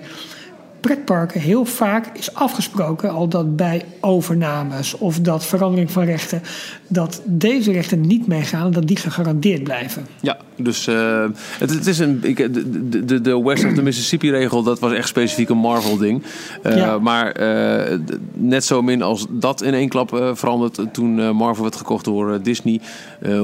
[0.80, 6.42] pretparken heel vaak is afgesproken al dat bij overnames of dat verandering van rechten,
[6.92, 10.06] dat deze rechten niet meegaan, dat die gegarandeerd blijven.
[10.20, 11.24] Ja, dus uh,
[11.58, 12.18] het, het, is een.
[12.22, 16.22] Ik, de, de, de West of the Mississippi regel, dat was echt specifiek een Marvel-ding.
[16.62, 16.98] Uh, ja.
[16.98, 17.98] Maar uh,
[18.32, 22.80] net zo min als dat in één klap veranderd toen Marvel werd gekocht door Disney,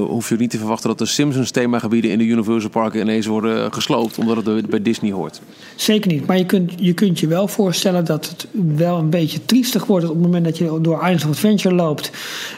[0.07, 3.73] hoef je niet te verwachten dat de Simpsons themagebieden in de Universal Parken ineens worden
[3.73, 5.41] gesloopt, omdat het bij Disney hoort.
[5.75, 9.45] Zeker niet, maar je kunt je, kunt je wel voorstellen dat het wel een beetje
[9.45, 12.11] triestig wordt op het moment dat je door Islands of Adventure loopt.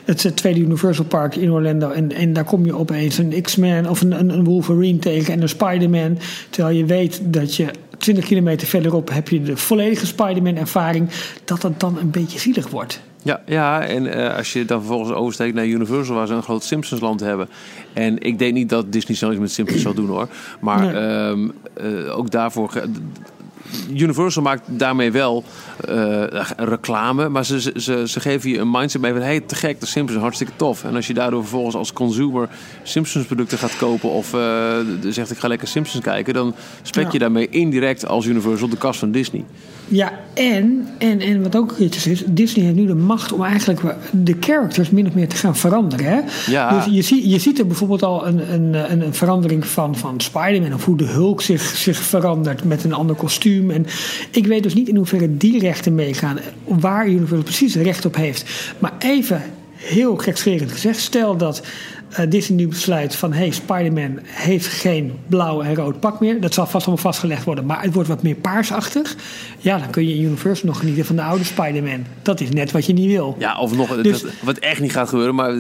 [0.06, 1.90] Het tweede Universal Park in Orlando.
[1.90, 5.50] En, en daar kom je opeens een X-Men of een, een Wolverine tegen en een
[5.50, 6.18] Spider-Man.
[6.50, 11.10] Terwijl je weet dat je 20 kilometer verderop heb je de volledige Spider-Man ervaring.
[11.46, 13.02] Dat het dan een beetje zielig wordt.
[13.24, 16.64] Ja, ja en uh, als je dan vervolgens oversteekt naar Universal, waar ze een groot
[16.64, 17.50] Simpsons-land hebben.
[17.94, 20.28] En ik denk niet dat Disney snel iets met Simpsons zal doen hoor.
[20.60, 21.30] Maar nee.
[21.30, 22.84] um, uh, ook daarvoor
[23.94, 25.44] Universal maakt daarmee wel
[25.90, 26.24] uh,
[26.58, 29.86] reclame, maar ze, ze, ze geven je een mindset mee van hey, te gek, de
[29.86, 30.84] Simpsons hartstikke tof.
[30.84, 32.50] En als je daardoor vervolgens als consumer
[32.84, 37.20] Simpsons producten gaat kopen of uh, zegt ik ga lekker Simpsons kijken, dan spek je
[37.20, 39.46] daarmee indirect als Universal de kast van Disney.
[39.90, 43.82] Ja, en, en, en wat ook kritisch is, Disney heeft nu de macht om eigenlijk
[44.12, 46.06] de characters min of meer te gaan veranderen.
[46.06, 46.20] Hè?
[46.52, 46.76] Ja.
[46.76, 50.74] Dus je, ziet, je ziet er bijvoorbeeld al een, een, een, verandering van, van Spider-Man
[50.74, 53.72] of hoe de Hulk zich, zich verandert met een ander kostuum.
[53.72, 53.86] En
[54.32, 58.74] ik weet dus niet in hoeverre die rechten meegaan, waar Universal precies recht op heeft.
[58.80, 59.42] Maar even
[59.76, 61.62] heel gekscherend gezegd, stel dat
[62.12, 63.34] uh, Disney nu besluit van...
[63.34, 66.42] hey, Spider-Man heeft geen blauw en rood pak meer.
[66.42, 67.66] Dat zal vast allemaal vastgelegd worden.
[67.66, 69.16] Maar het wordt wat meer paarsachtig.
[69.58, 72.06] Ja, dan kun je in Universal nog genieten van de oude Spider-Man.
[72.22, 73.36] Dat is net wat je niet wil.
[73.40, 75.36] Ja, of nog dus, wat echt niet gaat gebeuren.
[75.36, 75.54] Maar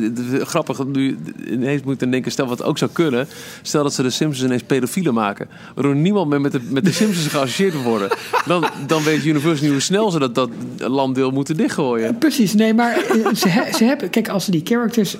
[0.45, 2.31] grappig, nu ineens moet ik dan denken...
[2.31, 3.27] stel wat ook zou kunnen.
[3.61, 5.47] Stel dat ze de Simpsons ineens pedofielen maken.
[5.75, 8.09] Waardoor niemand meer met de, met de Simpsons geassocieerd worden.
[8.45, 12.17] Dan, dan weet Universal niet hoe snel ze dat, dat landdeel moeten dichtgooien.
[12.17, 14.09] Precies, nee, maar eh, ze, ze hebben...
[14.09, 15.17] Kijk, als ze die characters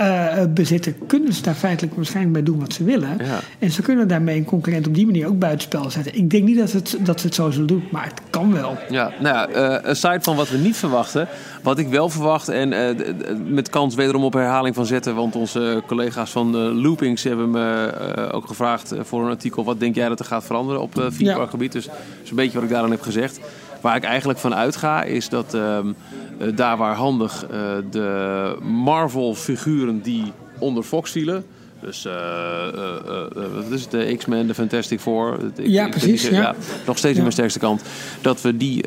[0.00, 3.16] uh, bezitten, kunnen ze daar feitelijk waarschijnlijk bij doen wat ze willen.
[3.18, 3.40] Ja.
[3.58, 6.14] En ze kunnen daarmee een concurrent op die manier ook buitenspel zetten.
[6.14, 8.78] Ik denk niet dat, het, dat ze het zo zullen doen, maar het kan wel.
[8.90, 9.48] Ja, nou ja,
[9.82, 11.28] uh, aside van wat we niet verwachten,
[11.62, 15.82] wat ik wel verwacht en uh, met kans wederom op herhaling van zetten, want onze
[15.86, 19.64] collega's van Loopings hebben me ook gevraagd voor een artikel.
[19.64, 21.46] Wat denk jij dat er gaat veranderen op uh, ja.
[21.46, 21.72] gebied?
[21.72, 23.40] Dus dat is een beetje wat ik daaraan heb gezegd.
[23.82, 25.86] Waar ik eigenlijk van uitga is dat ehm,
[26.38, 27.58] eh, daar waar handig uh,
[27.90, 31.44] de Marvel-figuren die onder Fox vielen.
[31.80, 32.12] Dus uh,
[33.54, 33.90] wat is het?
[33.90, 35.38] De X-Men, de Fantastic Four.
[35.56, 36.28] ja, precies.
[36.28, 36.54] Ja.
[36.86, 37.82] nog steeds in mijn sterkste kant.
[38.20, 38.84] Dat we die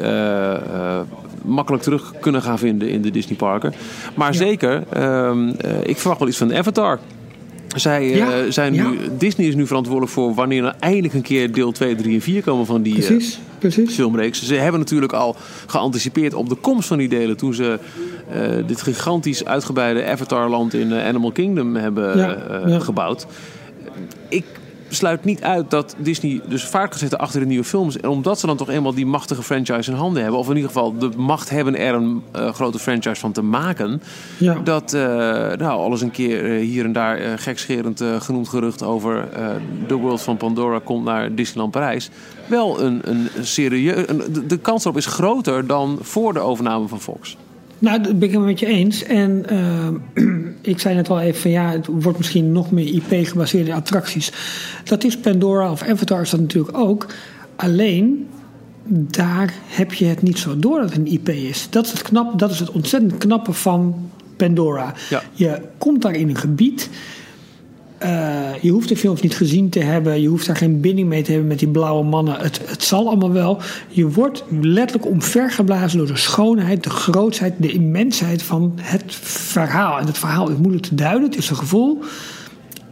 [1.42, 3.74] makkelijk terug kunnen gaan vinden in de Disney parken.
[4.14, 5.48] Maar zeker, ehm,
[5.84, 7.00] ik verwacht wel iets van Avatar.
[7.76, 11.72] Zij uh, zijn nu, Disney is nu verantwoordelijk voor wanneer er eindelijk een keer deel
[11.72, 13.94] 2, 3 en 4 komen van die precies, precies.
[13.94, 14.44] filmreeks.
[14.44, 15.36] Ze hebben natuurlijk al
[15.68, 17.80] geanticipeerd op de komst van die delen toen ze
[18.34, 23.26] uh, dit gigantisch uitgebreide Avatar-land in Animal Kingdom hebben gebouwd.
[24.30, 24.46] Ik
[24.90, 28.00] sluit niet uit dat Disney dus vaart gaat zetten achter de nieuwe films.
[28.00, 30.72] En omdat ze dan toch eenmaal die machtige franchise in handen hebben, of in ieder
[30.72, 34.02] geval de macht hebben er een uh, grote franchise van te maken,
[34.38, 34.60] ja.
[34.64, 39.28] dat uh, nou, alles een keer uh, hier en daar gekscherend genoemd gerucht over
[39.88, 42.10] The World van Pandora komt naar Disneyland Parijs.
[42.46, 44.06] Wel een, een serieus.
[44.08, 47.38] De, de kans erop is groter dan voor de overname van Fox.
[47.80, 49.04] Nou, dat ben ik het met je eens.
[49.04, 49.46] En
[50.66, 54.32] ik zei net al even van ja, het wordt misschien nog meer IP-gebaseerde attracties.
[54.84, 57.06] Dat is Pandora of Avatar is dat natuurlijk ook.
[57.56, 58.28] Alleen,
[58.88, 61.68] daar heb je het niet zo door dat het een IP is.
[61.70, 64.94] Dat is het, knap, dat is het ontzettend knappe van Pandora.
[65.10, 65.22] Ja.
[65.32, 66.90] Je komt daar in een gebied
[68.06, 70.22] uh, je hoeft de films niet gezien te hebben.
[70.22, 72.40] Je hoeft daar geen binding mee te hebben met die blauwe mannen.
[72.40, 73.62] Het, het zal allemaal wel.
[73.88, 80.00] Je wordt letterlijk omvergeblazen door de schoonheid, de grootsheid, de immensheid van het verhaal.
[80.00, 81.30] En het verhaal is moeilijk te duiden.
[81.30, 82.04] Het is een gevoel.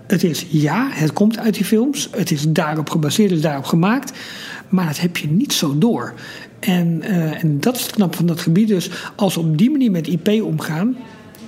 [0.07, 2.07] Het is ja, het komt uit die films.
[2.11, 4.13] Het is daarop gebaseerd, het is daarop gemaakt.
[4.69, 6.13] Maar dat heb je niet zo door.
[6.59, 8.67] En, uh, en dat is het knap van dat gebied.
[8.67, 10.95] Dus als we op die manier met IP omgaan,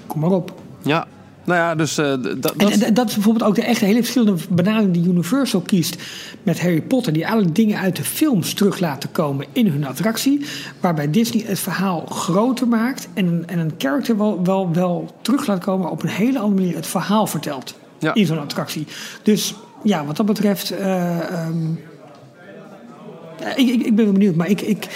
[0.08, 0.62] kom maar op.
[0.82, 1.08] Ja,
[1.46, 2.06] nou ja, dus uh,
[2.38, 5.96] dat, en, dat is bijvoorbeeld ook de echte hele verschillende benadering die Universal kiest
[6.44, 10.46] met Harry Potter, die eigenlijk dingen uit de films terug laten komen in hun attractie,
[10.80, 15.64] waarbij Disney het verhaal groter maakt en, en een character wel, wel, wel terug laat
[15.64, 18.14] komen op een hele andere manier het verhaal vertelt ja.
[18.14, 18.88] in zo'n attractie.
[19.24, 19.54] Dus
[19.84, 21.80] ja, wat dat betreft, uh, um,
[23.56, 24.88] ik, ik, ik ben benieuwd, maar ik, ik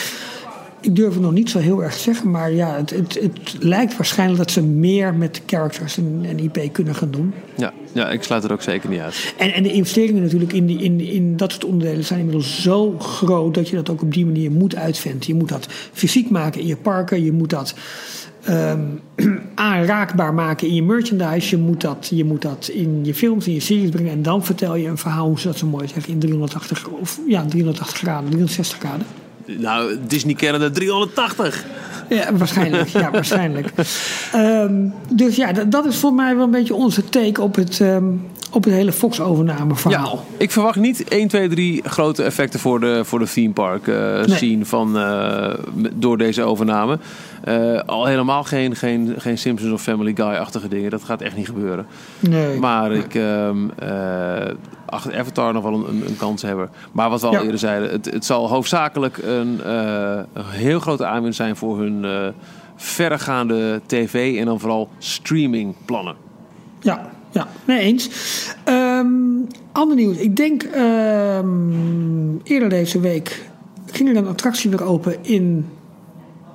[0.82, 3.56] ik durf het nog niet zo heel erg te zeggen, maar ja, het, het, het
[3.60, 7.34] lijkt waarschijnlijk dat ze meer met characters en, en, IP kunnen gaan doen.
[7.56, 9.34] Ja, ja, ik sluit er ook zeker niet uit.
[9.38, 13.00] En, en de investeringen natuurlijk in, die, in, in dat soort onderdelen zijn inmiddels zo
[13.00, 15.28] groot dat je dat ook op die manier moet uitvinden.
[15.28, 17.74] Je moet dat fysiek maken in je parken, je moet dat
[18.50, 19.02] um,
[19.56, 23.54] aanraakbaar maken in je merchandise, je moet, dat, je moet dat in je films, in
[23.54, 26.14] je series brengen en dan vertel je een verhaal, hoe ze dat zo mooi zeggen,
[26.14, 29.06] in 380, of, ja, 380 graden, 360 graden.
[29.58, 31.66] Nou, Disney Canada 380.
[32.10, 32.90] Ja, waarschijnlijk.
[32.90, 33.72] ja, waarschijnlijk.
[34.36, 38.28] Um, dus ja, dat, is voor mij wel een beetje onze take op het, um,
[38.50, 40.16] op het hele Fox-overname verhaal.
[40.16, 43.88] Ja, ik verwacht niet 1, 2, 3 grote effecten voor de, voor de theme park
[43.88, 44.38] uh, nee.
[44.38, 45.54] scene van, uh,
[45.94, 47.00] door deze overname.
[47.48, 50.90] Uh, al helemaal geen, geen, geen Simpsons of Family Guy-achtige dingen.
[50.90, 51.86] Dat gaat echt niet gebeuren.
[52.20, 52.60] Nee.
[52.60, 53.72] Maar ik um,
[54.86, 56.70] achter Avatar nog wel een, een, een, kans hebben.
[56.92, 57.42] Maar wat we al ja.
[57.42, 62.34] eerder zeiden, het, het zal hoofdzakelijk een, een heel grote aanwinst zijn voor hun
[62.76, 66.16] verregaande tv en dan vooral streamingplannen.
[66.80, 68.10] Ja, ja, nee eens.
[68.66, 70.18] Um, ander nieuws.
[70.18, 73.48] Ik denk um, eerder deze week
[73.92, 75.66] ging er een attractie weer open in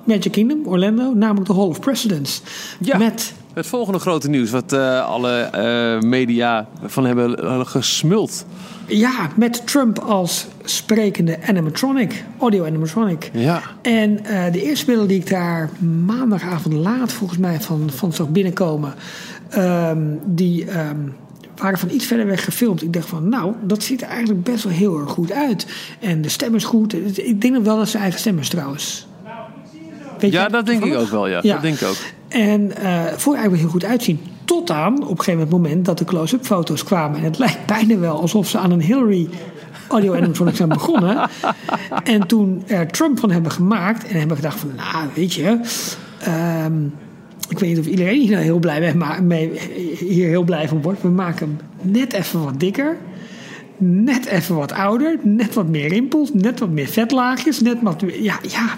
[0.03, 2.41] Magic Kingdom, Orlando, namelijk de Hall of Presidents.
[2.79, 2.97] Ja.
[2.97, 8.45] Met Het volgende grote nieuws, wat eh, alle eh, media van hebben eh, gesmuld.
[8.87, 13.29] Ja, met Trump als sprekende animatronic, audio animatronic.
[13.33, 13.61] Ja.
[13.81, 14.19] En
[14.51, 15.69] de eerste beelden die ik daar
[16.05, 18.93] maandagavond laat volgens mij van, van zag binnenkomen,
[19.49, 20.97] ehm, die ehm,
[21.55, 22.81] waren van iets verder weg gefilmd.
[22.81, 25.67] Ik dacht van, nou, dat ziet er eigenlijk best wel heel erg goed uit.
[25.99, 27.17] En de stem is goed.
[27.27, 29.07] Ik denk wel dat zijn eigen stem is trouwens.
[30.19, 31.39] Weet Ja, je dat denk ik ook wel, ja.
[31.41, 31.53] Ja.
[31.53, 31.95] Dat denk ik ook.
[32.27, 34.19] En eh vond ik eigenlijk heel goed uitzien.
[34.45, 37.17] Tot aan op een gegeven moment dat de close-up foto's kwamen.
[37.17, 39.29] En het lijkt bijna wel alsof ze aan een Hillary
[39.87, 41.29] audio animatronic zijn begonnen.
[42.03, 44.07] En toen er Trump van hebben gemaakt.
[44.07, 45.59] En hebben gedacht van, nou weet je...
[46.19, 46.73] ehm,
[47.49, 49.51] ik weet niet of iedereen hier nou heel blij mee,
[49.97, 51.01] hier heel blij van wordt.
[51.01, 52.97] We maken hem net even wat dikker.
[53.77, 55.17] Net even wat ouder.
[55.21, 56.33] Net wat meer rimpels.
[56.33, 57.59] Net wat meer vetlaagjes.
[57.61, 58.21] Net wat meer...
[58.21, 58.77] Ja, ja.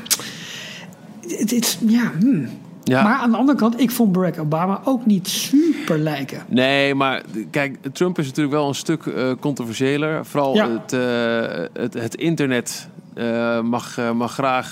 [1.27, 1.77] Het is...
[1.87, 2.47] Ja, hmm.
[2.87, 3.03] Ja.
[3.03, 6.43] Maar aan de andere kant, ik vond Barack Obama ook niet super lijken.
[6.47, 10.25] Nee, maar kijk, Trump is natuurlijk wel een stuk eh, controversiëler.
[10.25, 10.69] Vooral Ja.
[10.69, 14.69] het, eh, het, het internet eh, mag, mag graag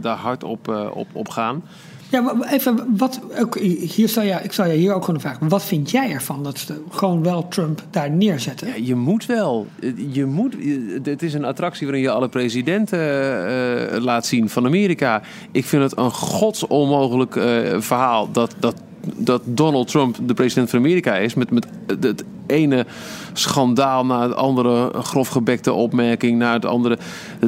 [0.00, 1.62] daar hard op, op, op gaan.
[2.10, 5.48] Ja, maar even, wat, ook, hier zou je, ik zou je hier ook gewoon vragen.
[5.48, 8.68] Wat vind jij ervan dat ze gewoon wel Trump daar neerzetten?
[8.68, 9.66] Ja, je moet wel.
[10.10, 10.56] Je moet,
[11.02, 15.22] het is een attractie waarin je alle presidenten eh, laat zien van Amerika.
[15.52, 18.74] Ik vind het een godsonmogelijk eh, verhaal dat, dat,
[19.16, 21.34] dat Donald Trump de president van Amerika is.
[21.34, 21.66] Met, met
[22.00, 22.86] het ene
[23.32, 26.38] schandaal na het andere grofgebekte opmerking.
[26.38, 26.98] Na het andere,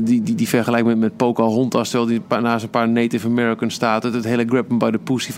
[0.02, 1.90] die, die, die vergelijking met, met Pocahontas.
[1.90, 4.02] Terwijl die naast een paar Native Americans staat.
[4.02, 5.32] Het, het hele grab by the pussy.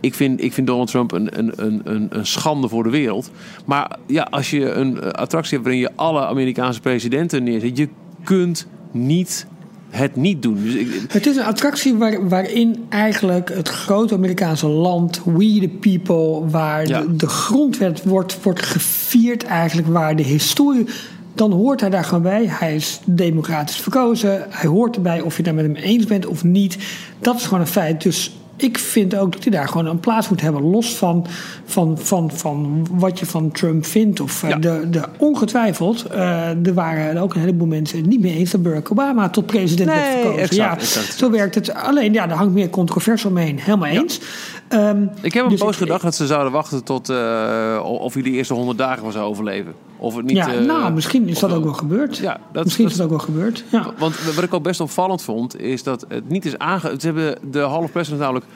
[0.00, 3.30] Ik vind, ik vind Donald Trump een, een, een, een, een schande voor de wereld.
[3.64, 7.76] Maar ja, als je een eh, attractie hebt waarin je alle Amerikaanse presidenten neerzet.
[7.76, 7.88] Je
[8.24, 9.46] kunt niet
[9.90, 10.62] het niet doen.
[10.62, 15.68] Dus ik, Het is een attractie waar, waarin eigenlijk het grote Amerikaanse land, we the
[15.80, 17.00] people, waar Ja.
[17.00, 20.86] de, de grondwet wordt, wordt gevierd eigenlijk, waar de historie...
[21.34, 22.44] Dan hoort hij daar gewoon bij.
[22.48, 24.46] Hij is democratisch verkozen.
[24.48, 26.78] Hij hoort erbij of je daar met hem eens bent of niet.
[27.20, 28.02] Dat is gewoon een feit.
[28.02, 30.62] Dus ik vind ook dat hij daar gewoon een plaats moet hebben.
[30.62, 31.26] Los van,
[31.64, 34.20] van, van, van wat je van Trump vindt.
[34.20, 34.56] Of eh, Ja.
[34.56, 38.90] de, de, ongetwijfeld, eh, er waren ook een heleboel mensen niet mee eens dat Barack
[38.90, 40.42] Obama tot president werd Nee, verkozen.
[40.42, 41.12] exact, ja, exact.
[41.18, 41.74] zo werkt het.
[41.74, 43.58] Alleen, ja, daar hangt meer controverse omheen.
[43.60, 44.20] Helemaal eens.
[44.68, 48.14] Ehm, ik heb een dus poos ik- gedacht dat ze zouden wachten tot uh, of
[48.14, 49.72] hij de eerste honderd dagen wel zou overleven.
[49.96, 50.36] Of het niet.
[50.36, 52.16] ja, uh, nou, misschien is dat ook wel gebeurd.
[52.16, 53.64] Ja, dat, misschien dat- is dat ook wel gebeurd.
[53.70, 53.86] Ja.
[53.98, 56.94] Want wat ik ook best opvallend vond, is dat het niet is aange...
[56.98, 58.46] Ze hebben de half president namelijk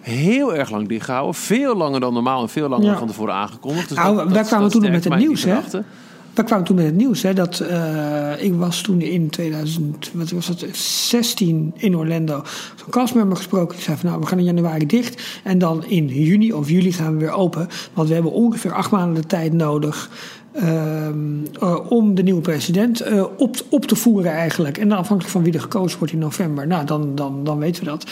[0.00, 1.34] heel erg lang dichtgehouden.
[1.34, 2.90] Veel langer dan normaal en veel langer Ja.
[2.90, 3.88] dan van tevoren aangekondigd.
[3.88, 5.58] Dus Nou, dat- wij kwamen toen met het nieuws, hè?
[6.34, 10.30] We kwamen toen met het nieuws hè, dat eh, ik was toen in 2000, wat
[10.30, 12.42] was het, 16 in Orlando.
[12.76, 13.74] Zo'n castmember gesproken.
[13.74, 15.22] Die zei van nou, we gaan in januari dicht.
[15.44, 17.68] En dan in juni of juli gaan we weer open.
[17.92, 20.10] Want we hebben ongeveer acht maanden de tijd nodig.
[20.52, 21.14] ehm,
[21.60, 24.78] eh, om de nieuwe president eh, op, op te voeren eigenlijk.
[24.78, 26.66] En dan afhankelijk van wie er gekozen wordt in november.
[26.66, 28.06] Nou, dan, dan, dan weten we dat.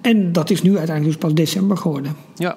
[0.00, 2.16] En dat is nu uiteindelijk dus pas december geworden.
[2.34, 2.56] Ja,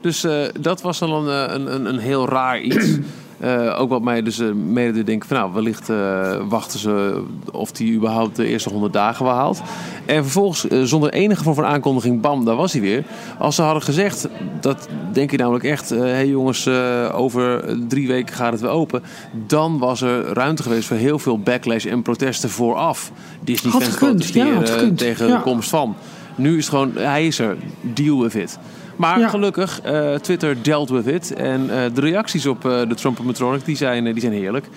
[0.00, 0.26] dus
[0.60, 2.98] dat was eh, een, een, een heel raar iets.
[3.40, 7.72] Eh, ook wat mij dus eh, mede denken van nou, wellicht eh, wachten ze of
[7.72, 9.62] die überhaupt de eerste 100 dagen wel haalt.
[10.06, 13.04] En vervolgens, zonder enige vorm van aankondiging, bam, daar was hij weer.
[13.38, 14.28] Als ze hadden gezegd,
[14.60, 16.68] dat denk ik namelijk echt, hé hey jongens,
[17.12, 19.02] over drie weken gaat het weer open.
[19.46, 23.12] Dan was er ruimte geweest voor heel veel backlash en protesten vooraf.
[23.40, 25.36] Disney Had fans gekund, ja, had tegen ja.
[25.36, 25.96] de komst van.
[26.34, 28.58] Nu is het gewoon, hij is er, deal with it.
[28.96, 29.28] Maar Ja.
[29.28, 31.32] gelukkig, eh, Twitter dealt with it.
[31.34, 34.68] En eh, de reacties op eh, de Trump-matronic, die zijn, die zijn heerlijk.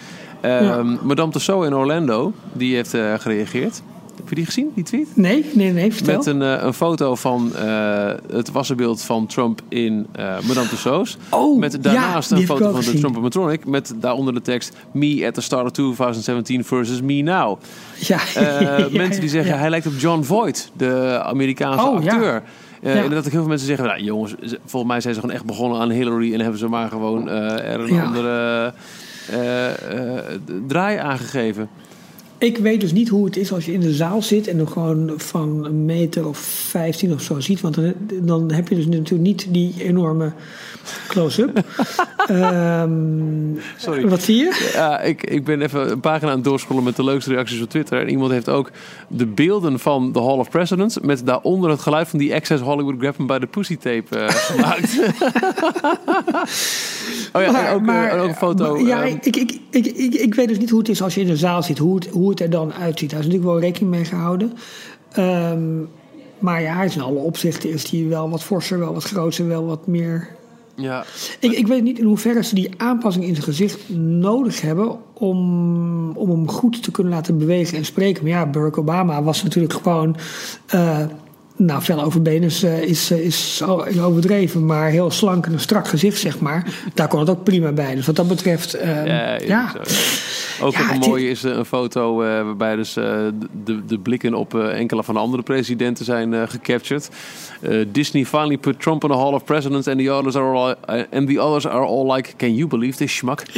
[0.42, 0.98] Ehm Ja.
[1.04, 3.82] Madame Tussauds in Orlando, die heeft gereageerd.
[4.16, 5.08] Heb je die gezien, die tweet?
[5.14, 6.18] Nee, nee, nee, vertel.
[6.18, 7.52] Met een, een foto van
[8.32, 10.08] het wassenbeeld van Trump in
[10.48, 11.18] Madame Tussauds.
[11.30, 13.00] Oh, met daarnaast ja, een foto van de gezien.
[13.00, 13.66] Trump-matronic.
[13.66, 14.76] Met daaronder de tekst...
[14.92, 17.60] Me at the start of 2017 versus me now.
[18.00, 18.20] Ja,
[18.92, 22.44] mensen die zeggen, hij lijkt op John Voight, de Amerikaanse Oh, ja.
[22.96, 23.04] Ja.
[23.04, 25.80] Inderdaad, ook heel veel mensen zeggen, nou, jongens, volgens mij zijn ze gewoon echt begonnen
[25.80, 28.04] aan Hillary en hebben ze maar gewoon eh, er een Ja.
[28.04, 28.74] andere
[29.30, 30.24] eh, eh,
[30.68, 31.70] draai aangegeven.
[32.38, 34.68] Ik weet dus niet hoe het is als je in de zaal zit en dan
[34.70, 37.62] gewoon van een meter of 15 of zo ziet.
[37.62, 40.32] Want dan, dan heb je dus natuurlijk niet die enorme
[41.08, 41.60] close-up.
[42.28, 42.90] Ehm,
[43.78, 44.08] Sorry.
[44.08, 44.72] Wat zie je?
[44.74, 47.70] Ja, ik, ik ben even een pagina aan het doorscrollen met de leukste reacties op
[47.70, 48.02] Twitter.
[48.02, 48.72] En iemand heeft ook
[49.08, 51.00] de beelden van de Hall of Presidents...
[51.00, 54.98] met daaronder het geluid van die Access Hollywood Grab by the Pussy tape eh, gemaakt.
[57.34, 58.74] oh ja, en ook, eh, en ook een foto.
[58.74, 61.16] maar- ja, ehm, ik, ik, ik, ik, ik weet dus niet hoe het is als
[61.16, 63.10] je in de zaal zit, hoe het, hoe het er dan uitziet.
[63.10, 64.54] Daar is natuurlijk wel rekening mee gehouden.
[65.12, 65.80] Ehm,
[66.40, 69.48] maar ja, hij is in alle opzichten is hij wel wat forser, wel wat groter,
[69.48, 70.36] wel wat meer.
[70.78, 71.06] Ja.
[71.40, 76.12] Ik, ik weet niet in hoeverre ze die aanpassing in zijn gezicht nodig hebben om,
[76.12, 78.24] om hem goed te kunnen laten bewegen en spreken.
[78.24, 80.16] Maar ja, Barack Obama was natuurlijk gewoon.
[80.68, 81.00] eh,
[81.56, 83.62] nou, fel over benen is, eh, is, eh, is
[84.02, 86.74] overdreven, maar heel slank en een strak gezicht, zeg maar.
[86.94, 87.96] Daar kon het ook prima bij.
[87.96, 89.38] Dus wat dat betreft, ehm, Ja, ja.
[89.46, 89.84] ja, zo, ja.
[90.62, 93.04] Ook Ja, nog een mooie is eh, een foto eh, waarbij dus eh,
[93.64, 97.10] de, de blikken op enkele van de andere presidenten zijn gecaptured.
[97.88, 100.76] Disney finally put Trump in the Hall of Presidents and the others are all,
[101.12, 103.44] and the others are all like, can you believe this schmuck?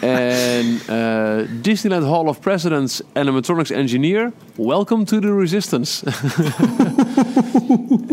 [0.00, 6.06] en eh, Disneyland Hall of Presidents animatronics engineer, welcome to the resistance.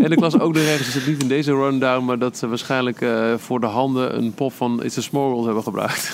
[0.03, 2.47] en ik las ook nog ergens, is het niet in deze rundown, maar dat ze
[2.47, 3.05] waarschijnlijk
[3.37, 6.11] voor de handen een pop van It's a Small World hebben gebruikt.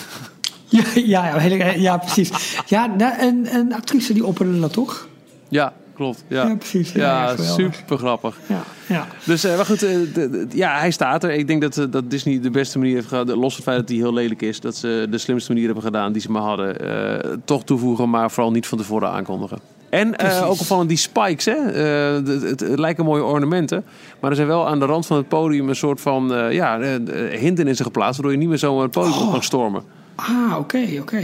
[0.95, 2.57] Ja, ja, ja, ja, precies.
[2.65, 5.07] Ja, nou, een, een actrice die opperde dat toch?
[5.49, 6.23] Ja, klopt.
[6.27, 6.91] Ja, Ja, precies.
[6.91, 8.37] Ja, super grappig.
[8.47, 9.07] Ja, ja.
[9.25, 11.31] Dus, eh, maar goed, eh, de- de- ja, hij staat er.
[11.31, 13.27] Ik denk dat, eh, dat Disney de beste manier heeft gehad.
[13.27, 14.59] Los van het feit dat hij heel lelijk is.
[14.59, 17.41] Dat ze de slimste manier hebben gedaan die ze maar hadden.
[17.45, 19.59] toch toevoegen, maar vooral niet van tevoren aankondigen.
[19.89, 21.55] En ook opvallend die spikes, hè?
[21.55, 23.83] Het, het, het lijken mooie ornamenten.
[24.19, 26.77] Maar er zijn wel aan de rand van het podium een soort van ja,
[27.75, 28.13] ze geplaatst.
[28.15, 29.83] Waardoor je niet meer zo het podium op kan stormen.
[30.15, 31.21] Ah, oké, oké.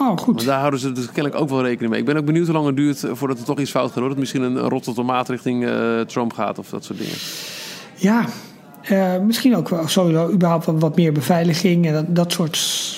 [0.00, 0.34] Oh, goed.
[0.34, 2.00] Maar daar houden ze dus kennelijk ook wel rekening mee.
[2.00, 3.98] Ik ben ook benieuwd hoe lang het duurt voordat er toch iets fout gaat.
[3.98, 4.08] Hoor.
[4.08, 7.14] Dat misschien een rotte tomaat richting eh, Trump gaat of dat soort dingen.
[7.96, 8.24] Ja,
[8.82, 12.56] eh, misschien ook wel sowieso überhaupt wat, wat meer beveiliging en dat, dat soort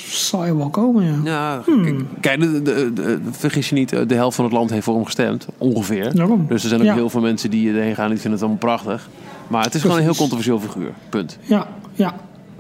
[0.08, 1.04] zal er wel komen.
[1.04, 1.20] Ja.
[1.24, 4.70] Ja, kijk, kijk de, de, de- vergis je niet, eh, de helft van het land
[4.70, 5.46] heeft voor hem gestemd.
[5.58, 6.14] Ongeveer.
[6.14, 6.46] Daarom.
[6.48, 6.94] Dus er zijn ook Ja.
[6.94, 9.08] heel veel mensen die erheen gaan en die vinden het allemaal prachtig.
[9.48, 10.92] Maar het is gewoon een heel controversieel figuur.
[11.08, 11.38] Punt.
[11.42, 12.14] Ja, ja.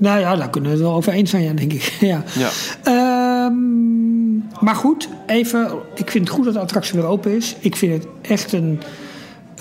[0.04, 1.82] Nou ja, daar kunnen we het wel over eens zijn, ja, denk ik.
[2.00, 2.22] ja.
[2.38, 2.50] Ja.
[2.82, 4.34] Ehm,
[4.64, 5.70] maar goed, even.
[5.94, 7.56] Ik vind het goed dat de attractie weer open is.
[7.58, 8.80] Ik vind het echt een.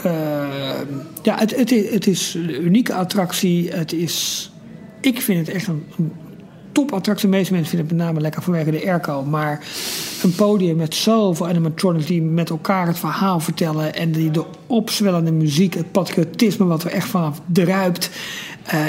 [0.03, 0.87] ehm,
[1.21, 3.71] ja, het, het, is, het is een unieke attractie.
[3.71, 4.51] Het is.
[5.01, 6.11] Ik vind het echt een, een
[6.71, 7.29] topattractie.
[7.29, 9.23] De meeste mensen vinden het met name lekker vanwege de airco.
[9.23, 9.59] Maar
[10.23, 13.95] een podium met zoveel animatronics die met elkaar het verhaal vertellen.
[13.95, 18.09] En die de opzwellende muziek, het patriotisme wat er echt vanaf druipt.
[18.63, 18.79] Eh,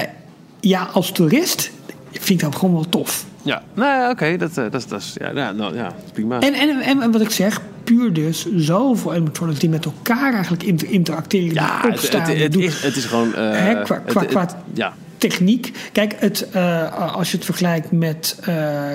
[0.68, 1.70] ja, als toerist
[2.10, 3.24] vind ik dat gewoon wel tof.
[3.42, 4.36] Ja, nou ja, oké.
[4.36, 6.40] dat, eh, dat, is- dat is ja, nou, nou, ja, prima.
[6.40, 10.90] En, en, en, wat ik zeg, puur dus zoveel animatronics die met elkaar eigenlijk inter-
[10.90, 11.54] interacteren.
[11.54, 13.34] ja, die opstaan, het, het, is, het is gewoon...
[13.34, 15.72] eh, Hè, qua- qua- qua- ja, techniek.
[15.92, 18.36] Kijk, het, eh, als je het vergelijkt met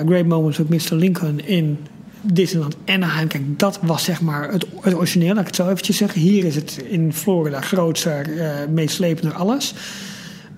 [0.06, 0.94] Great Moments with Mr.
[0.96, 1.78] Lincoln in
[2.20, 3.28] Disneyland Anaheim.
[3.28, 6.20] Kijk, dat was zeg maar het, het origineel, laat ik het zo eventjes zeggen.
[6.20, 8.26] Hier is het in Florida grootser,
[8.70, 9.74] meeslepender alles.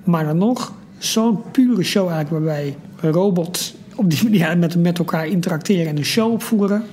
[0.05, 0.73] Maar dan nog,
[1.05, 6.05] zo'n pure show eigenlijk waarbij robots op die manier met, met elkaar interacteren en een
[6.05, 6.85] show opvoeren.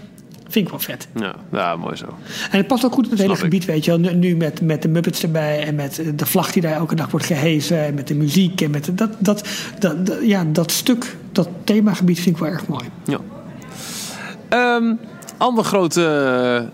[0.48, 1.08] Vind ik wel vet.
[1.16, 2.06] ja, ja, mooi zo.
[2.52, 3.40] En het past ook goed in het hele ik.
[3.40, 4.14] gebied, weet je wel.
[4.14, 7.26] Nu- met, met de Muppets erbij en met de vlag die daar elke dag wordt
[7.26, 7.86] gehezen.
[7.86, 9.48] En met de muziek en met dat, dat,
[9.80, 12.86] dat- ja, dat stuk, dat themagebied vind ik wel erg mooi.
[13.04, 13.20] Ja.
[14.50, 14.94] Ehm,
[15.40, 16.04] ander grote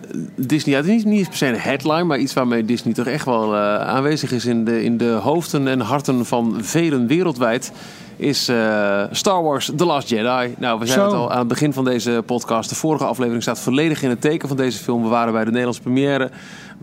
[0.07, 3.05] eh, Disney, het is niet, niet per se een headline, maar iets waarmee Disney toch
[3.05, 7.71] echt wel eh, aanwezig is in de, in de hoofden en harten van velen wereldwijd,
[8.15, 10.55] is eh, Star Wars The Last Jedi.
[10.57, 11.15] Nou, we zeiden Zo.
[11.15, 12.69] het al aan het begin van deze podcast.
[12.69, 15.03] De vorige aflevering staat volledig in het teken van deze film.
[15.03, 16.29] We waren bij de Nederlandse première.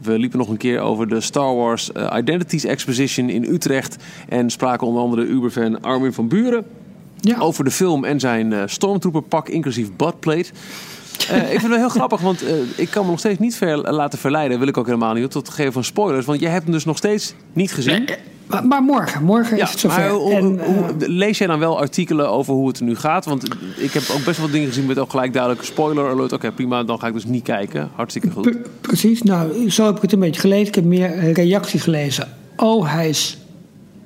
[0.02, 3.96] We liepen nog een keer over de Star Wars Identities Exposition in Utrecht
[4.28, 6.64] en spraken onder andere Uber-fan Armin van Buren
[7.20, 10.50] Ja, over de film en zijn eh Stormtrooper pak inclusief buttplate.
[11.30, 13.56] Eh ik vind het wel heel grappig, want eh, ik kan me nog steeds niet
[13.56, 14.58] ver laten verleiden.
[14.58, 16.26] Wil ik ook helemaal niet, tot het geven van spoilers.
[16.26, 18.08] Want jij hebt hem dus nog steeds niet gezien.
[18.46, 20.00] maar, maar morgen, morgen Ja, is het zover.
[20.00, 22.84] maar hoe- en, hoe- eh, hoe- lees jij dan wel artikelen over hoe het er
[22.84, 23.24] nu gaat?
[23.24, 23.44] Want
[23.76, 26.32] ik heb ook best wel dingen gezien met ook gelijk duidelijke spoiler alert.
[26.32, 27.90] Oké, prima, dan ga ik dus niet kijken.
[27.94, 28.42] Hartstikke goed.
[28.42, 30.66] pre- precies, nou, zo heb ik het een beetje gelezen.
[30.66, 32.28] Ik heb meer eh, reacties gelezen.
[32.56, 33.36] Oh, hij is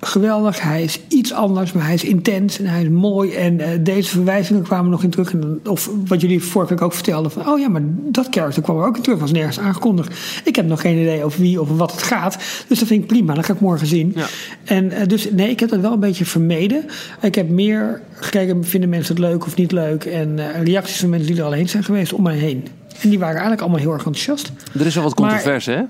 [0.06, 3.34] geweldig, hij is iets anders, maar hij is intens en hij is mooi.
[3.34, 5.32] En eh, deze verwijzingen kwamen nog in terug.
[5.32, 8.78] En, of wat jullie vorige week ook vertelden: van, oh ja, maar dat character kwam
[8.78, 10.18] er ook in terug, was nergens aangekondigd.
[10.44, 12.38] Ik heb nog geen idee over wie of wat het gaat.
[12.68, 14.12] Dus dat vind ik prima, dat ga ik morgen zien.
[14.14, 14.26] Ja.
[14.64, 16.84] En eh, dus nee, ik heb dat wel een beetje vermeden.
[17.20, 20.04] Ik heb meer gekeken, vinden mensen het leuk of niet leuk?
[20.04, 22.66] En eh, reacties van mensen die er al heen zijn geweest om mij heen.
[23.00, 24.52] En die waren eigenlijk allemaal heel erg enthousiast.
[24.78, 25.82] Er is wel wat controverse, hè?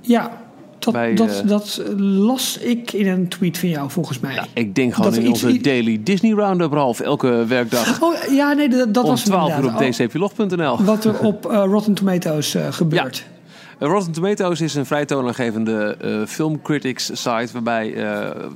[0.00, 0.30] Ja,
[0.80, 4.34] Dat, bij, dat, eh, dat las ik in een tweet van jou, volgens mij.
[4.34, 7.00] ja, ik denk gewoon dat in iets- onze Daily Disney Roundup, Ralf.
[7.00, 10.00] Elke werkdag Oh ja, nee, dat, dat was 12 uur op inderdaad.
[10.00, 10.82] Oh, dcplog.nl.
[10.84, 13.24] Wat er op eh, Rotten Tomatoes eh, gebeurt.
[13.80, 17.94] Uh, Rotten Tomatoes is een vrij toonaangevende eh filmcritics site waarbij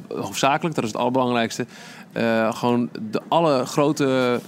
[0.09, 1.67] hoofdzakelijk, dat is het allerbelangrijkste,
[2.51, 4.41] gewoon de alle grote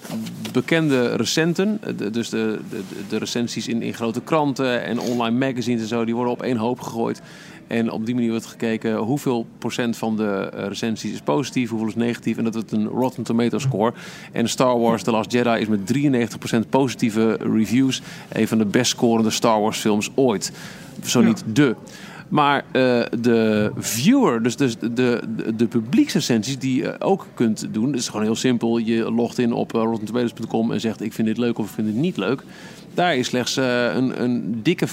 [0.53, 5.81] bekende recenten, de- dus de, de, de recensies in, in grote kranten en online magazines
[5.83, 7.20] en zo, die worden op één hoop gegooid.
[7.67, 11.89] En op die manier wordt gekeken hoeveel procent van de eh, recensies is positief, hoeveel
[11.89, 12.37] is negatief.
[12.37, 13.93] En dat is een Rotten Tomato score.
[14.33, 15.81] En Star Wars The Last Jedi is met
[16.64, 18.03] 93% positieve reviews
[18.33, 20.53] een van de best scorende Star Wars films ooit.
[21.05, 21.27] Zo Ja.
[21.27, 21.77] niet de.
[22.29, 25.23] Maar eh, de viewer, dus, dus de, de,
[25.57, 27.87] de publieksrecensies die je ook kunt doen.
[27.87, 28.79] Het is gewoon heel simpel.
[28.79, 31.87] Je logt in op eh, rottentomatoes.com en zegt ik vind dit leuk of ik vind
[31.87, 32.43] dit niet leuk.
[32.97, 34.92] Daar is slechts eh, een, een dikke 50%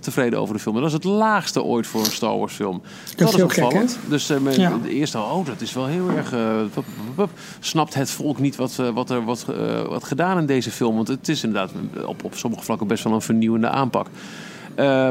[0.00, 0.74] tevreden over de film.
[0.74, 2.82] En dat is het laagste ooit voor een Star Wars film.
[3.16, 3.98] Dat, is is heel gek, opvallend.
[4.08, 4.78] dus met Ja.
[4.82, 6.32] de eerste, oh, dat is wel heel erg.
[6.32, 6.84] eh, pup, pup,
[7.14, 7.30] pup.
[7.60, 9.46] snapt het volk niet wat, wat er wat,
[9.88, 10.94] wat gedaan in deze film?
[10.96, 11.72] Want het is inderdaad
[12.06, 14.06] op, op sommige vlakken best wel een vernieuwende aanpak.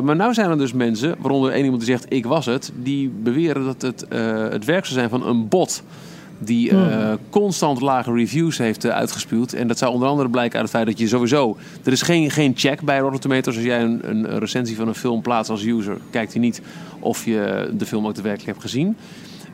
[0.04, 3.10] Maar nou zijn er dus mensen, waaronder één iemand die zegt ik was het, die
[3.10, 4.06] beweren dat het
[4.52, 5.84] het werk zou zijn van een bot.
[6.40, 9.54] Die eh, constant lage reviews heeft eh, uitgespuwd.
[9.54, 11.58] En dat zou onder andere blijken uit het feit dat je sowieso.
[11.84, 13.56] Er is geen, geen check bij Rotten Tomatoes.
[13.56, 16.62] Als jij een, een recensie van een film plaatst als user, kijkt hij niet
[17.00, 18.96] of je de film ook daadwerkelijk hebt gezien.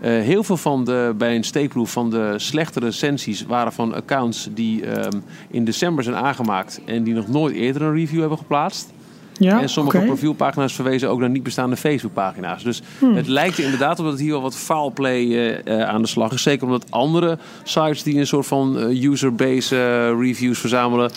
[0.03, 4.49] Eh, heel veel van de, bij een steekproef van de slechte recensies waren van accounts
[4.53, 5.19] die ehm,
[5.49, 8.93] in december zijn aangemaakt en die nog nooit eerder een review hebben geplaatst.
[9.37, 12.63] Ja, en sommige profielpagina's verwezen ook naar niet bestaande Facebookpagina's.
[12.63, 13.15] Dus Hmm.
[13.15, 16.07] het lijkt er inderdaad op dat hier wel wat foul play eh, eh, aan de
[16.07, 16.41] slag is.
[16.41, 21.11] Zeker omdat andere sites die een soort van eh, user-base eh, reviews verzamelen...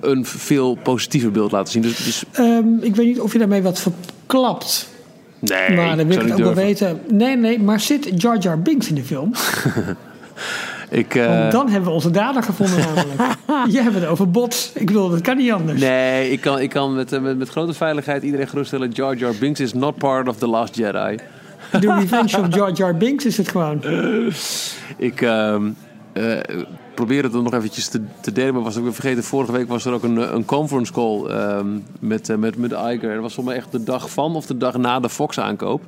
[0.00, 1.82] een veel positiever beeld laten zien.
[1.82, 4.88] Dus, dus Ehm, ik weet niet of je daarmee wat verklapt.
[5.38, 7.00] nee, maar dan wil ik het ook wel weten.
[7.10, 9.32] Nee, nee, maar zit Jar Jar Binks in de film?
[10.88, 13.36] Ik, eh, Want dan hebben we onze dader gevonden namelijk.
[13.74, 14.72] Je hebt het over bots.
[14.74, 15.80] Ik wil, dat kan niet anders.
[15.80, 18.90] Nee, ik kan, ik kan met, eh, met, met grote veiligheid iedereen geruststellen...
[18.90, 21.16] Jar Jar Binks is not part of The Last Jedi.
[21.80, 23.82] De Revenge of Jar Jar Binks is het gewoon.
[24.96, 25.62] Ik ehm
[26.16, 26.38] eh,
[26.94, 29.24] probeer het dan nog eventjes te, te delen, maar was ik weer vergeten.
[29.24, 31.66] Vorige week was er ook een, een conference call ehm,
[31.98, 33.12] met, met, met Iger.
[33.12, 35.82] Dat was voor mij echt de dag van of de dag na de Fox-aankoop.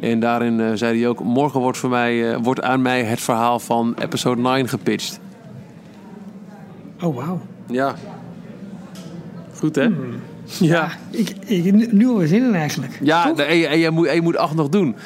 [0.00, 3.20] En daarin eh, zei hij ook: Morgen wordt, voor mij, eh, wordt aan mij het
[3.20, 5.20] verhaal van episode 9 gepitcht.
[7.02, 7.40] Oh, wauw.
[7.66, 7.94] Ja.
[9.54, 9.88] Goed hè?
[10.58, 10.90] Ja.
[11.10, 12.98] Ik, ik, nu alweer zin in eigenlijk.
[13.02, 14.96] Ja, en, je moet, en je moet acht nog doen.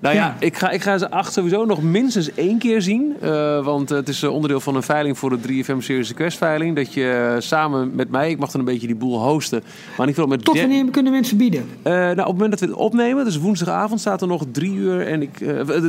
[0.00, 0.36] Nou ja, Ja.
[0.38, 3.16] ik, ga, ik ga ze acht sowieso nog minstens één keer zien.
[3.20, 6.76] eh, want het is eh, onderdeel van een veiling voor de 3FM Series Request veiling.
[6.76, 9.62] Dat je eh, samen met mij, ik mag dan een beetje die boel hosten.
[9.96, 11.64] Maar ik wil met Tot wanneer kunnen mensen bieden?
[11.82, 15.06] nou, op het moment dat we het opnemen, dus woensdagavond, staat er nog drie uur
[15.06, 15.38] en ik,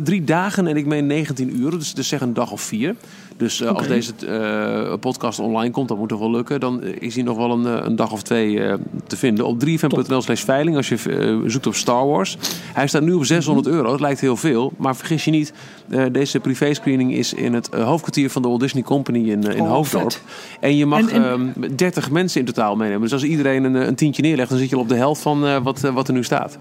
[0.04, 1.72] drie dagen en ik meen 19 uur.
[1.72, 2.96] Dus, dus zeg een dag of vier.
[3.42, 6.60] Dus eh, als deze eh, podcast online komt, dat moet toch wel lukken.
[6.60, 8.62] Dan eh, is hij nog wel een, een dag of twee
[9.08, 9.46] te vinden.
[9.46, 12.38] Op 3fm.nl slash veiling als je zoekt op Star Wars.
[12.74, 13.90] Hij staat nu op 600 euro.
[13.92, 14.74] Dat lijkt heel veel.
[14.78, 15.54] Maar vergis je niet,
[16.12, 20.12] deze privé-screening is in het hoofdkwartier van de Walt Disney Company in, in Oh, Hoofddorp.
[20.12, 20.22] vet.
[20.60, 23.02] En je mag En- en- ehm, 30 mensen in totaal meenemen.
[23.02, 25.64] Dus als iedereen een, een tientje neerlegt, dan zit je al op de helft van
[25.64, 26.58] wat, wat er nu staat.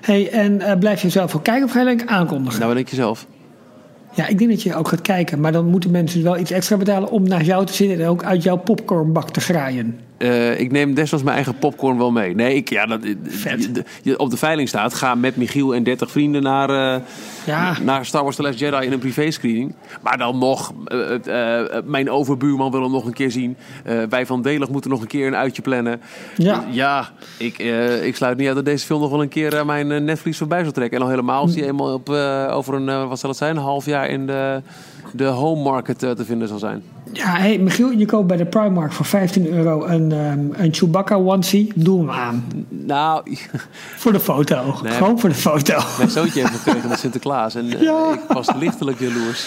[0.00, 2.54] Hey, en blijf je zelf ook kijken of ga je aankondigen?
[2.60, 3.26] Nou, wat denk je zelf?
[4.20, 5.40] Ja, ik denk dat je ook gaat kijken.
[5.40, 8.24] Maar dan moeten mensen wel iets extra betalen om naar jou te zitten en ook
[8.24, 9.98] uit jouw popcornbak te graaien.
[10.20, 12.34] Eh, ik neem desnoods mijn eigen popcorn wel mee.
[12.34, 13.70] Nee, ik, ja, dat, Vet.
[13.74, 14.94] je, je op de veiling staat.
[14.94, 17.02] Ga met Michiel en 30 vrienden naar, eh,
[17.46, 17.76] Ja.
[17.82, 19.74] naar Star Wars The Last Jedi in een privé-screening.
[20.02, 23.56] Maar dan nog, eh, mijn overbuurman wil hem nog een keer zien.
[24.08, 26.00] Wij van Delig moeten nog een keer een uitje plannen.
[26.36, 26.64] Ja.
[26.70, 27.08] ja
[27.38, 27.58] ik,
[28.02, 30.72] ik sluit niet uit dat deze film nog wel een keer mijn Netflix voorbij zal
[30.72, 30.96] trekken.
[30.98, 32.08] En al helemaal als die eenmaal op,
[32.50, 34.62] over een, wat zal het zijn, een half jaar in de,
[35.12, 36.82] de home market eh, te vinden zal zijn.
[37.12, 41.14] Ja, hey, Michiel, je koopt bij de Primark voor 15 euro een, ehm, een Chewbacca
[41.14, 41.72] onesie.
[41.74, 42.44] Doe hem aan.
[42.68, 43.36] Nou,
[43.96, 44.74] Voor de foto.
[44.82, 44.92] Nee.
[44.92, 45.78] Gewoon voor de foto.
[45.98, 47.54] Mijn zoontje heeft gekregen met Sinterklaas.
[47.54, 48.12] En eh, Ja.
[48.12, 49.44] ik was lichtelijk jaloers.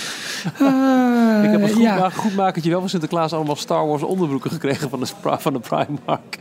[0.60, 2.10] Eh, ik heb als ja.
[2.10, 5.08] goed, goedmakertje wel van Sinterklaas allemaal Star Wars onderbroeken gekregen van de,
[5.38, 6.40] van de Primark.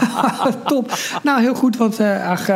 [0.66, 0.92] Top.
[1.22, 2.48] Nou, heel goed, want eh, ach,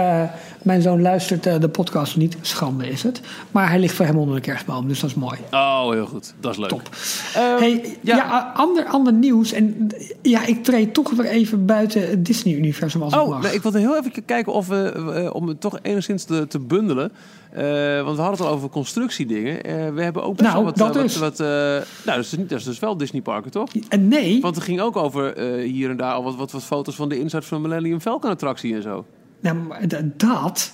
[0.62, 2.36] mijn zoon luistert eh, de podcast niet.
[2.40, 3.20] Schande is het.
[3.50, 5.38] Maar hij ligt voor hem onder de kerstboom, dus dat is mooi.
[5.50, 6.34] Oh, heel goed.
[6.40, 6.68] Dat is leuk.
[6.68, 6.88] Top.
[7.32, 8.52] Hey, ja, ja.
[8.56, 9.52] ander, ander nieuws.
[9.52, 9.88] En
[10.22, 13.42] ja, ik treed toch weer even buiten het Disney-universum als ik Oh, mag.
[13.42, 16.58] nee, ik wilde heel even kijken of we, eh, om het toch enigszins te, te
[16.58, 17.12] bundelen.
[17.50, 17.62] Eh,
[18.02, 19.62] want we hadden het al over constructiedingen.
[19.94, 20.76] We hebben ook best Nou, wel wat...
[20.76, 23.68] dat wat, wat, nou, dat is, dus dat is dus wel Disney Parken, toch?
[23.88, 26.94] En nee, Want er ging ook over hier en daar al wat, wat, wat foto's
[26.94, 29.04] van de inside van de Millennium Falcon attractie en zo.
[29.40, 29.86] Nou,
[30.16, 30.72] dat...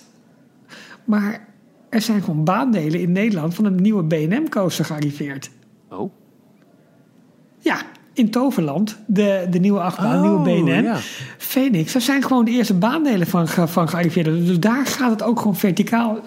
[1.04, 1.46] Maar
[1.88, 5.50] er zijn gewoon baandelen in Nederland van een nieuwe BM-coaster gearriveerd.
[5.88, 6.12] Oh.
[7.58, 7.78] Ja,
[8.12, 10.98] in Toverland, de, de nieuwe achtbaan, Oh, nieuwe ja.
[11.38, 14.26] Phoenix, daar zijn gewoon de eerste baandelen van, van gearriveerd.
[14.26, 16.18] Dus daar gaat het ook gewoon verticaal.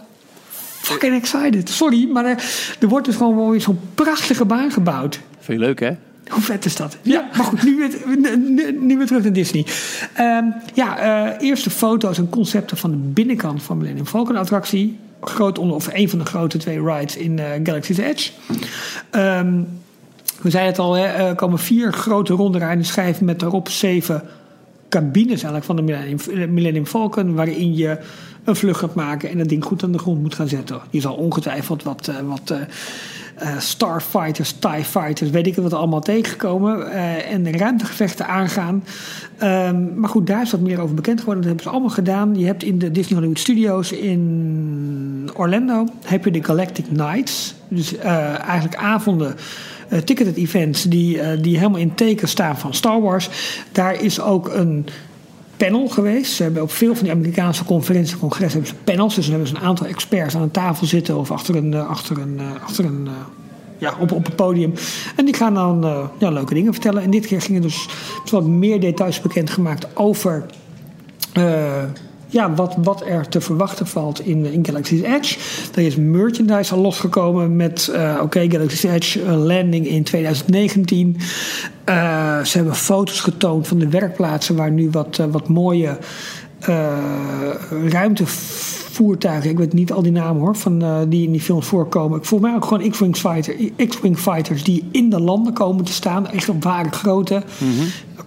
[0.82, 1.70] Fucking excited.
[1.70, 2.44] Sorry, maar er,
[2.80, 5.20] er wordt dus gewoon weer zo'n prachtige baan gebouwd.
[5.40, 5.92] Vind je leuk, hè?
[6.30, 6.98] Hoe vet is dat?
[7.02, 9.66] Ja, maar goed, nu weer, nu, nu weer terug naar Disney.
[10.14, 14.98] Ehm, ja, eh, eerste foto's en concepten van de binnenkant van Millennium Falcon attractie.
[15.22, 18.32] Groot onder, of een van de grote twee rides in eh, Galaxy's Edge.
[19.10, 19.62] Ehm,
[20.42, 24.24] we zeiden het al, hè, er komen vier grote ronde rijdende schijven met daarop zeven
[24.90, 27.98] cabines eigenlijk van de Millennium, Millennium Falcon, waarin je
[28.44, 30.82] een vlucht gaat maken en dat ding goed aan de grond moet gaan zetten.
[30.90, 32.54] Je zal ongetwijfeld wat, eh, wat
[33.40, 38.84] eh, Starfighters, TIE Fighters, weet ik wat allemaal tegenkomen eh, en de ruimtegevechten aangaan.
[39.38, 41.44] Ehm, maar goed, daar is wat meer over bekend geworden.
[41.44, 42.40] Dat hebben ze allemaal gedaan.
[42.40, 47.56] Je hebt in de Disney Hollywood Studios in Orlando heb je de Galactic Nights.
[47.68, 49.36] Dus eh, eigenlijk avonden
[50.04, 53.30] ticketed events die, die helemaal in teken staan van Star Wars.
[53.72, 54.86] Daar is ook een
[55.60, 56.34] panel geweest.
[56.34, 59.16] Ze hebben op veel van die Amerikaanse conferenties en congressen hebben ze panels.
[59.16, 61.90] Dus dan hebben ze een aantal experts aan een tafel zitten of achter een, eh,
[61.90, 63.14] achter een, eh, achter een eh,
[63.78, 64.74] ja, op, op een podium.
[65.16, 67.04] En die gaan dan ja, leuke dingen vertellen.
[67.04, 67.88] En dit keer gingen dus
[68.32, 70.46] wat meer details bekendgemaakt over
[72.30, 75.38] ja, wat, wat er te verwachten valt in, in Galaxy's Edge.
[75.76, 81.18] Er is merchandise al losgekomen met eh, oké, Galaxy's Edge eh, landing in 2019.
[81.84, 85.98] Eh, ze hebben foto's getoond van de werkplaatsen waar nu wat, eh, wat mooie
[86.60, 86.98] eh,
[89.00, 92.18] ruimtevoertuigen, ik weet niet al die namen hoor, van, eh, die in die films voorkomen.
[92.18, 93.56] Ik voel mij ook gewoon X-Wing fighter,
[93.88, 96.28] X-Wing fighters die in de landen komen te staan.
[96.28, 97.44] Echt op ware grootte.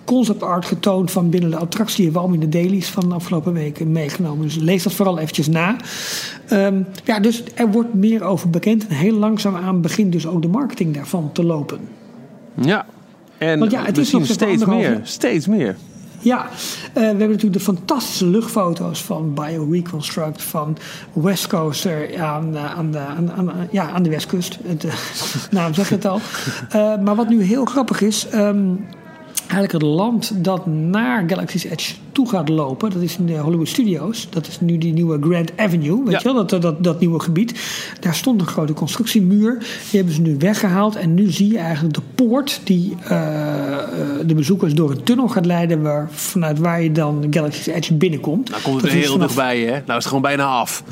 [0.04, 2.04] Concept art getoond van binnen de attractie.
[2.04, 4.44] Hebben we in de dailies van de afgelopen weken meegenomen.
[4.44, 5.76] Dus lees dat vooral eventjes na.
[6.48, 8.86] Ehm, ja, dus er wordt meer over bekend.
[8.86, 11.78] En heel langzaamaan begint dus ook de marketing daarvan te lopen.
[12.54, 12.86] Ja.
[13.38, 15.00] En Want ja, het we is nog steeds meer.
[15.02, 15.76] Steeds meer.
[16.22, 20.76] Ja, eh, we hebben natuurlijk de fantastische luchtfoto's van BioReconstruct, van
[21.12, 24.58] West Coaster aan, eh, aan, de, aan, ja, aan de Westkust.
[24.64, 24.92] Het, eh,
[25.50, 26.20] naam zegt het al.
[27.02, 28.74] Maar wat nu heel grappig is, ehm,
[29.52, 33.68] eigenlijk het land dat naar Galaxy's Edge toe gaat lopen, dat is in de Hollywood
[33.68, 34.26] Studios.
[34.30, 36.18] Dat is nu die nieuwe Grand Avenue, weet Ja.
[36.22, 37.60] je wel, dat, dat, dat nieuwe gebied.
[38.00, 39.58] Daar stond een grote constructiemuur.
[39.58, 40.96] Die hebben ze nu weggehaald.
[40.96, 43.86] En nu zie je eigenlijk de poort die eh, eh,
[44.26, 48.50] de bezoekers door een tunnel gaat leiden, waar, vanuit waar je dan Galaxy's Edge binnenkomt.
[48.50, 49.70] Nou komt het Dat er heel dichtbij, hè?
[49.70, 50.82] Nou is het gewoon bijna af.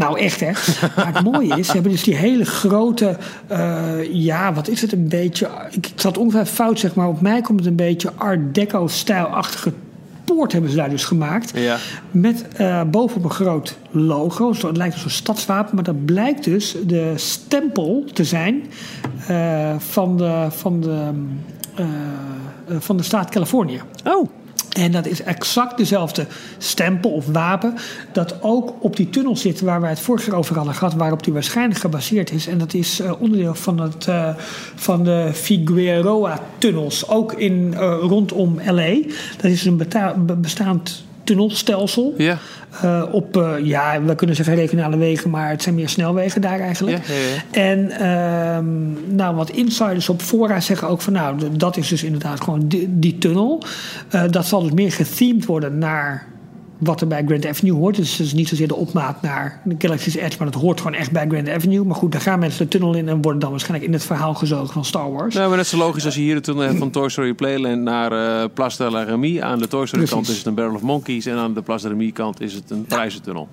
[0.00, 0.50] Nou, echt hè.
[0.96, 4.92] Maar het mooie is, ze hebben dus die hele grote, eh, ja, wat is het
[4.92, 8.54] een beetje, ik zat ongeveer fout zeg maar, op mij komt het een beetje Art
[8.54, 9.72] Deco-stijlachtige
[10.24, 11.50] poort hebben ze daar dus gemaakt.
[11.54, 11.76] Ja.
[12.10, 16.44] Met eh, bovenop een groot logo, zo, het lijkt een soort stadswapen, maar dat blijkt
[16.44, 18.62] dus de stempel te zijn
[19.26, 21.12] eh, van, de, van, de,
[22.78, 23.80] van de staat Californië.
[24.04, 24.28] Oh.
[24.70, 26.26] En dat is exact dezelfde
[26.58, 27.74] stempel of wapen
[28.12, 31.24] dat ook op die tunnel zit waar wij het vorig jaar over hadden gehad, waarop
[31.24, 32.46] die waarschijnlijk gebaseerd is.
[32.46, 34.34] En dat is eh, onderdeel van, het, eh,
[34.74, 38.94] van de Figueroa-tunnels, ook in, eh, rondom LA.
[39.36, 39.82] Dat is een
[40.40, 42.14] bestaand tunnelstelsel.
[42.16, 42.38] Ja.
[42.82, 46.60] Eh, op, eh, ja, we kunnen zeggen regionale wegen, maar het zijn meer snelwegen daar
[46.60, 47.06] eigenlijk.
[47.06, 47.60] Ja.
[47.60, 52.40] En ehm, nou, wat insiders op fora zeggen ook van nou, dat is dus inderdaad
[52.40, 53.62] gewoon die, die tunnel.
[54.08, 56.26] Eh, dat zal dus meer gethemed worden naar
[56.80, 57.96] wat er bij Grand Avenue hoort.
[57.96, 60.94] Dus het is niet zozeer de opmaat naar de Galaxy's Edge, maar dat hoort gewoon
[60.94, 61.84] echt bij Grand Avenue.
[61.84, 64.34] Maar goed, daar gaan mensen de tunnel in en worden dan waarschijnlijk in het verhaal
[64.34, 65.34] gezogen van Star Wars.
[65.34, 67.82] Nou, maar net zo logisch als je hier de tunnel hebt van Toy Story Playland
[67.82, 69.40] naar eh Place de la Remy.
[69.40, 71.82] Aan de Toy Story kant is het een Barrel of Monkeys en aan de Place
[71.82, 73.48] de Remy kant is het een prijzentunnel.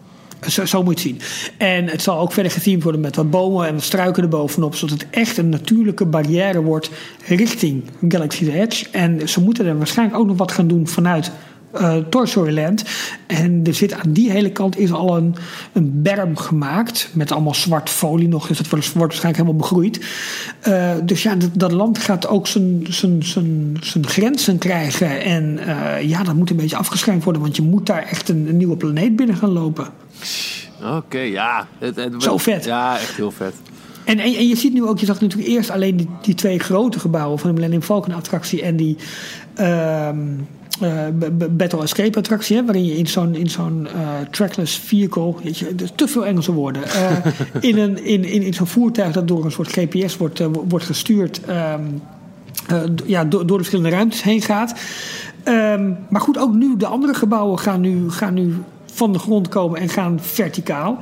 [0.47, 1.51] Zo, zo moet je het zien.
[1.57, 4.75] En het zal ook verder gethemed worden met wat bomen en wat struiken erbovenop.
[4.75, 6.89] Zodat het echt een natuurlijke barrière wordt
[7.28, 8.86] richting Galaxy's Edge.
[8.91, 11.32] En ze moeten er waarschijnlijk ook nog wat gaan doen vanuit
[11.72, 12.84] eh Toy Story Land.
[13.28, 15.36] En er zit aan die hele kant is al een,
[15.74, 17.09] een berm gemaakt.
[17.13, 18.47] Met allemaal zwart folie nog.
[18.47, 20.05] Dus het wordt, waarschijnlijk helemaal begroeid.
[20.59, 25.22] Eh, dus ja, dat, dat land gaat ook zijn, zijn, zijn, zijn grenzen krijgen.
[25.24, 27.41] En eh, ja, dat moet een beetje afgeschermd worden.
[27.41, 29.88] Want je moet daar echt een, een nieuwe planeet binnen gaan lopen.
[30.95, 31.68] Oké, ja.
[31.80, 32.65] Het, het- Zo vet.
[32.65, 33.53] Ja, echt heel vet.
[34.03, 36.59] En, en, en je ziet nu ook, je zag natuurlijk eerst alleen die, die twee
[36.59, 38.97] grote gebouwen van de Millennium Falcon attractie en die
[39.55, 40.13] ehm, eh,
[41.49, 45.75] Battle Escape attractie, hè, waarin je in zo'n in zo'n eh, trackless vehicle, weet je,
[45.95, 47.17] te veel Engelse woorden, eh,
[47.69, 50.86] in, een, in, in, in zo'n voertuig dat door een soort GPS wordt, eh, wordt
[50.86, 51.82] gestuurd, ehm,
[52.67, 54.80] eh, ja, door, door de verschillende ruimtes heen gaat.
[55.43, 58.55] Ehm, maar goed, ook nu, de andere gebouwen gaan nu, gaan nu
[58.93, 60.97] van de grond komen en gaan verticaal.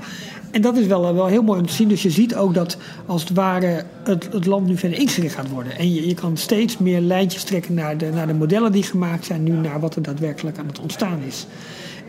[0.55, 1.87] En dat is wel, wel heel mooi om te zien.
[1.87, 5.49] Dus je ziet ook dat als het ware het, het land nu verder ingericht gaat
[5.49, 5.77] worden.
[5.77, 9.25] En je, je kan steeds meer lijntjes trekken naar de, naar de modellen die gemaakt
[9.25, 11.47] zijn, nu naar wat er daadwerkelijk aan het ontstaan is.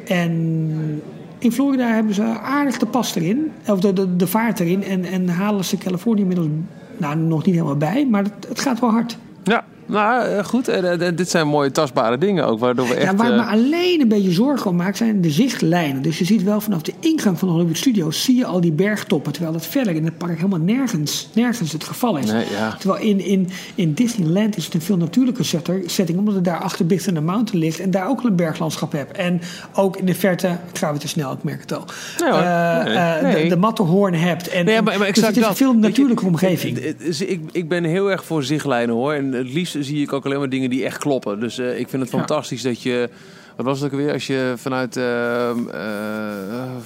[0.04, 1.02] En
[1.38, 4.84] in Florida hebben ze aardig de pas erin, of de, de, de vaart erin.
[4.84, 6.48] En, en halen ze Californië inmiddels
[6.96, 9.18] nou, nog niet helemaal bij, maar het, het gaat wel hard.
[9.44, 10.68] Ja, nou eh, goed.
[10.68, 12.58] En, dit zijn mooie tastbare dingen ook.
[12.58, 15.20] Waardoor we echt, ja, waar ik me eh, alleen een beetje zorgen om maak zijn
[15.20, 16.02] de zichtlijnen.
[16.02, 18.72] Dus je ziet wel vanaf de ingang van de Hollywood Studios zie je al die
[18.72, 19.32] bergtoppen.
[19.32, 22.30] Terwijl dat verder in het park helemaal nergens, nergens het geval is.
[22.30, 22.76] Nee, ja.
[22.78, 26.18] Terwijl in, in, in Disneyland is het een veel natuurlijke setter, setting.
[26.18, 27.80] Omdat het daar achter Big Thunder Mountain ligt.
[27.80, 29.16] En daar ook een berglandschap hebt.
[29.16, 29.40] En
[29.74, 31.84] ook in de verte, ik ga weer te snel, ik merk het al.
[32.20, 32.40] Nee, hoor.
[32.40, 33.42] eh, Nee, eh, nee.
[33.42, 34.48] De, de Matterhorn hebt.
[34.48, 36.78] En, maar, maar dus het is een veel natuurlijke omgeving.
[36.78, 39.12] Ik, ik ben heel erg voor zichtlijnen hoor.
[39.12, 41.40] En het liefst zie ik ook alleen maar dingen die echt kloppen.
[41.40, 42.18] Dus eh, ik vind het Ja.
[42.18, 43.10] fantastisch dat je.
[43.56, 44.12] Wat was het ook weer?
[44.12, 44.96] Als je vanuit.
[44.96, 46.76] ehm, eh,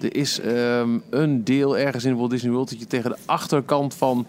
[0.00, 3.94] er is ehm, een deel ergens in Walt Disney World dat je tegen de achterkant
[3.94, 4.26] van.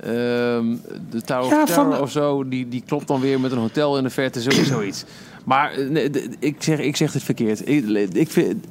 [0.00, 0.76] ehm,
[1.10, 3.96] de Tower Ja, of Terror of zo, die, die klopt dan weer met een hotel
[3.98, 5.04] in de verte, zo- zoiets.
[5.44, 7.68] Maar eh, nee, ik, zeg, ik zeg het verkeerd.
[7.68, 8.64] Ik, ik vind,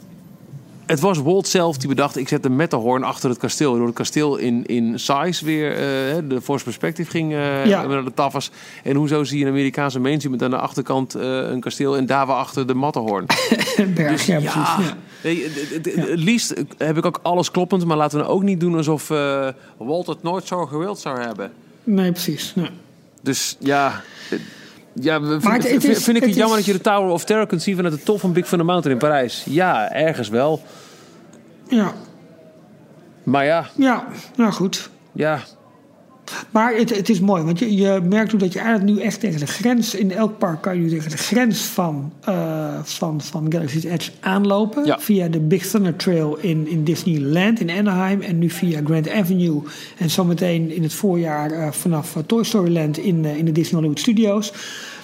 [0.85, 3.69] het was Walt zelf die bedacht, ik zet de Matterhorn achter het kasteel.
[3.69, 7.85] Waardoor het kasteel in, in size weer, eh, de Force Perspective ging eh Ja.
[7.87, 8.51] naar de tafels.
[8.83, 12.05] En hoezo zie je een Amerikaanse mainstream met aan de achterkant eh, een kasteel en
[12.05, 13.25] daar achter de Matterhorn.
[13.95, 14.53] Berg, ja, precies.
[14.53, 14.97] Ja.
[15.23, 18.75] Nee, het, liefst heb ik ook alles kloppend, maar laten we nou ook niet doen
[18.75, 19.07] alsof
[19.77, 21.51] Walt het nooit zo gewild zou hebben.
[21.83, 22.51] Nee, precies.
[22.55, 22.69] Nee.
[23.21, 24.01] Dus ja...
[25.01, 26.81] Ja, Maar vind, het- het vind- is- vind ik het het jammer is- dat je
[26.83, 29.43] de Tower of Terror kunt zien vanuit de top van Big Thunder Mountain in Parijs.
[29.49, 30.61] Ja, ergens wel.
[31.67, 31.93] Ja,
[33.23, 34.89] Maar ja, ja, nou goed.
[35.11, 35.39] ja,
[36.51, 39.19] Maar het, het is mooi, want je, je merkt ook dat je eigenlijk nu echt
[39.19, 39.95] tegen de grens...
[39.95, 44.11] in elk park kan je nu tegen de grens van, eh, van, van Galaxy's Edge
[44.19, 44.85] aanlopen.
[44.85, 44.99] Ja.
[44.99, 48.21] Via de Big Thunder Trail in, in Disneyland in Anaheim...
[48.21, 49.61] en nu via Grand Avenue.
[49.97, 53.75] En zometeen in het voorjaar eh, vanaf eh, Toy Story Land in, in de Disney
[53.75, 54.53] Hollywood Studios.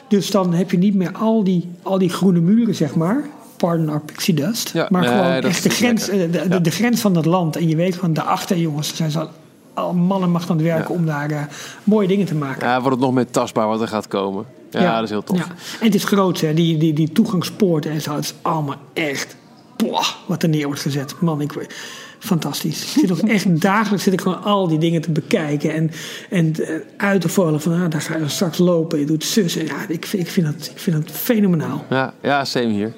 [0.08, 3.24] Dus dan heb je niet meer al die, al die groene muren, zeg maar...
[3.58, 4.70] Pardon our pixie dust.
[4.74, 6.06] Ja, maar nee, gewoon echt de grens,
[6.62, 7.56] de, grens van dat land.
[7.56, 9.28] En je weet gewoon, daarachter jongens, zijn ze
[9.80, 10.96] al, al man en macht aan het werken...
[10.96, 11.42] om daar eh,
[11.84, 12.68] mooie dingen te maken.
[12.68, 14.46] ja, wordt het nog meer tastbaar wat er gaat komen.
[14.70, 15.38] Ja, dat is heel tof.
[15.38, 15.46] Ja.
[15.80, 16.54] En het is groot, hè?
[16.54, 18.16] Die, die, die toegangspoorten en zo.
[18.16, 19.36] Het is allemaal echt.
[19.78, 21.16] Boah, wat er neer wordt gezet.
[21.20, 21.68] Man, ik,
[22.20, 22.82] fantastisch.
[22.84, 25.74] Ik zit ook echt dagelijks zit ik gewoon al die dingen te bekijken.
[25.74, 25.92] En,
[26.30, 29.00] en eh, uit te vallen van ah, daar ga je straks lopen.
[29.00, 29.56] Je doet zus.
[29.56, 31.86] En ja, ik, vind- ik, vind dat, ik vind dat fenomenaal.
[31.90, 32.94] Ja, ja same hier.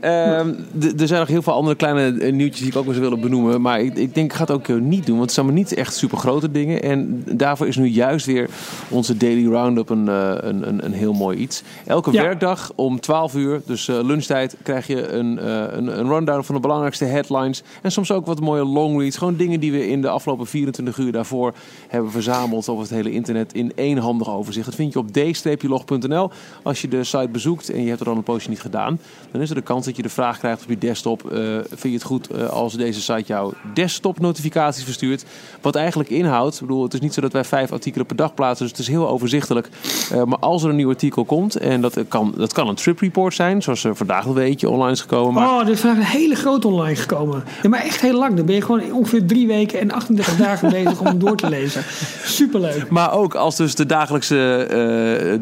[0.00, 0.52] Ehm,
[0.98, 3.60] er zijn nog heel veel andere kleine eh, nieuwtjes die ik ook zou willen benoemen.
[3.60, 5.14] Maar ik, ik denk, ik ga het ook eh, niet doen.
[5.16, 6.82] Want het zijn maar niet echt super grote dingen.
[6.82, 8.48] En daarvoor is nu juist weer
[8.88, 11.62] onze Daily Roundup een, eh, een, een, een heel mooi iets.
[11.86, 12.22] Elke Ja.
[12.22, 17.04] werkdag om 12 uur, dus lunchtijd, krijg je een, een, een rundown van de belangrijkste
[17.04, 17.62] headlines.
[17.82, 19.16] En soms ook wat mooie longreads.
[19.16, 21.54] Gewoon dingen die we in de afgelopen 24 uur daarvoor
[21.88, 24.66] hebben verzameld op het hele internet in één handig overzicht.
[24.66, 26.30] Dat vind je op d-log.nl.
[26.62, 29.40] Als je de site bezoekt en je hebt er al een poosje niet gedaan, dan
[29.40, 31.32] is er de kans dat je de vraag krijgt op je desktop.
[31.32, 35.24] eh, vind je het goed eh, als deze site jou desktop notificaties verstuurt?
[35.60, 38.34] Wat eigenlijk inhoudt, ik bedoel, het is niet zo dat wij vijf artikelen per dag
[38.34, 39.68] plaatsen, dus het is heel overzichtelijk.
[40.12, 43.00] Eh, maar als er een nieuw artikel komt, en dat kan, dat kan een trip
[43.00, 45.34] report zijn, zoals er vandaag een beetje online is gekomen.
[45.34, 47.44] Maar Oh, er is vandaag een hele grote online gekomen.
[47.62, 48.36] Ja, maar echt heel lang.
[48.36, 51.48] Dan ben je gewoon ongeveer drie weken en 38 dagen bezig om hem door te
[51.48, 51.82] lezen.
[52.24, 52.90] Superleuk.
[52.90, 54.66] Maar ook als dus de dagelijkse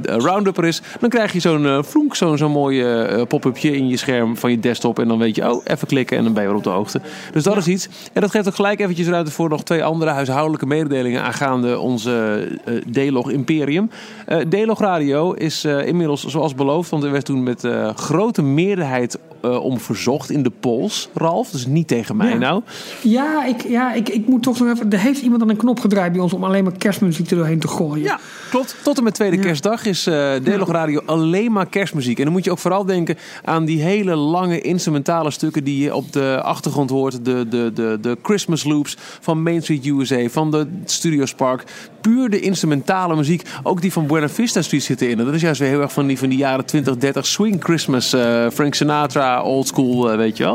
[0.05, 3.89] eh roundup er is, dan krijg je zo'n vloek, zo'n zo'n mooi eh, pop-upje in
[3.89, 4.99] je scherm van je desktop.
[4.99, 7.01] En dan weet je, oh, even klikken en dan ben je weer op de hoogte.
[7.33, 7.89] Dus dat is iets.
[8.13, 12.49] En dat geeft ook gelijk eventjes ruimte voor nog twee andere huishoudelijke mededelingen aangaande onze
[12.65, 13.91] eh D-Log Imperium.
[14.27, 19.19] Eh D-Log Radio is inmiddels zoals beloofd, want er werd toen met grote meerderheid
[19.61, 21.51] om verzocht in de polls, Ralf.
[21.51, 22.39] Dus niet tegen mij Ja.
[22.39, 22.63] nou.
[23.03, 24.91] Ja, ik, ja ik, ik moet toch nog even...
[24.91, 27.59] Er heeft iemand aan een knop gedraaid bij ons om alleen maar kerstmuziek er doorheen
[27.59, 28.05] te gooien.
[28.05, 28.19] Ja,
[28.51, 28.77] klopt.
[28.83, 32.19] Tot en met tweede kerstdag is eh D-Log Radio alleen maar kerstmuziek.
[32.19, 35.95] En dan moet je ook vooral denken aan die hele lange instrumentale stukken die je
[35.95, 37.25] op de achtergrond hoort.
[37.25, 41.65] De, de, de, de Christmas loops van Main Street USA, van de Studios Park.
[42.01, 43.43] Puur de instrumentale muziek.
[43.63, 45.19] Ook die van Buena Vista Street zit erin.
[45.19, 47.65] En dat is juist weer heel erg van die, van die jaren 20, 30 swing
[47.65, 48.13] Christmas.
[48.13, 50.55] eh, Frank Sinatra, old school, eh, weet je wel.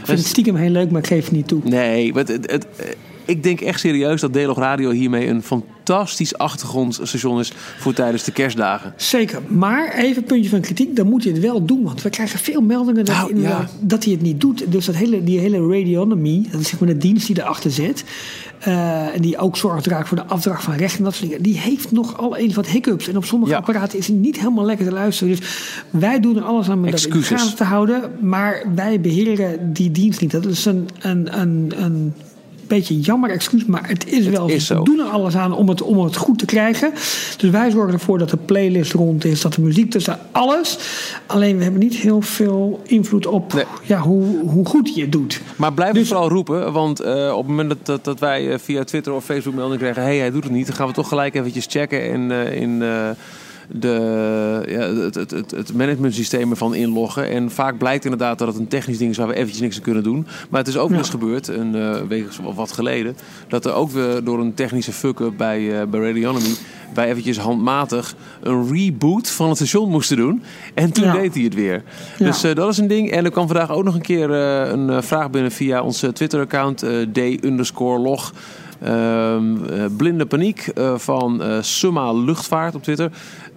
[0.00, 1.60] Ik vind het stiekem heel leuk, maar ik geef het niet toe.
[1.64, 2.66] Nee, maar het, het, het-
[3.30, 8.32] ik denk echt serieus dat D-Log Radio hiermee een fantastisch achtergrondstation is voor tijdens de
[8.32, 8.92] kerstdagen.
[8.96, 11.82] Zeker, maar even een puntje van kritiek, dan moet je het wel doen.
[11.82, 13.68] Want we krijgen veel meldingen dat, Nou, ja.
[13.80, 14.64] dat hij het niet doet.
[14.72, 18.04] Dus dat hele, die hele radionomy, dat is zeg maar de dienst die erachter zit.
[18.60, 21.42] eh, en die ook zorgt draagt voor de afdracht van rechten en dat soort dingen.
[21.42, 23.08] Die heeft nogal even wat hiccups.
[23.08, 23.58] En op sommige Ja.
[23.58, 25.36] apparaten is hij niet helemaal lekker te luisteren.
[25.36, 25.48] Dus
[25.90, 28.02] wij doen er alles aan om dat in de gaten te houden.
[28.20, 30.30] Maar wij beheren die dienst niet.
[30.30, 32.14] Dat is een, een, een, een
[32.70, 34.78] beetje jammer excuus, maar het is wel is zo.
[34.78, 36.90] We doen er alles aan om het, om het goed te krijgen.
[37.36, 40.78] Dus wij zorgen ervoor dat de playlist rond is, dat de muziek tussen alles.
[41.26, 43.64] Alleen we hebben niet heel veel invloed op Nee.
[43.82, 45.40] ja, hoe, hoe goed je het doet.
[45.56, 48.52] Maar blijf Dus- het vooral roepen, want eh, op het moment dat, dat, dat wij
[48.52, 50.02] eh, via Twitter of Facebook melding krijgen...
[50.02, 52.60] hé, hey, hij doet het niet, dan gaan we toch gelijk eventjes checken in, eh,
[52.60, 52.82] in
[53.72, 57.30] de, ja, het, het, het, het managementsysteem ervan inloggen.
[57.30, 59.82] En vaak blijkt inderdaad dat het een technisch ding is waar we eventjes niks aan
[59.82, 60.26] kunnen doen.
[60.50, 63.16] Maar het is ook wel eens gebeurd, een eh, week of wat geleden...
[63.48, 66.54] dat er ook weer door een technische fuck-up bij, eh bij Radionomy...
[66.94, 70.42] wij eventjes handmatig een reboot van het station moesten doen.
[70.74, 71.12] En toen Ja.
[71.12, 71.82] deed hij het weer.
[72.18, 72.24] Ja.
[72.26, 73.10] Dus eh, dat is een ding.
[73.10, 76.92] En er kwam vandaag ook nog een keer een vraag binnen via onze Twitter-account eh,
[77.12, 78.32] d-log.
[78.82, 83.10] Ehm, eh, blinde paniek van Summa Luchtvaart op Twitter.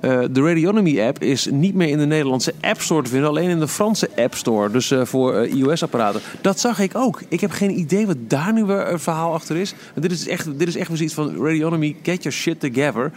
[0.03, 3.59] Eh, de Radionomy-app is niet meer in de Nederlandse App Store te vinden, alleen in
[3.59, 4.71] de Franse App Store.
[4.71, 6.21] Dus eh, voor eh, iOS-apparaten.
[6.41, 7.21] Dat zag ik ook.
[7.27, 9.73] Ik heb geen idee wat daar nu weer een verhaal achter is.
[9.95, 13.11] Dit is echt, dit is echt weer zoiets van Radionomy, get your shit together.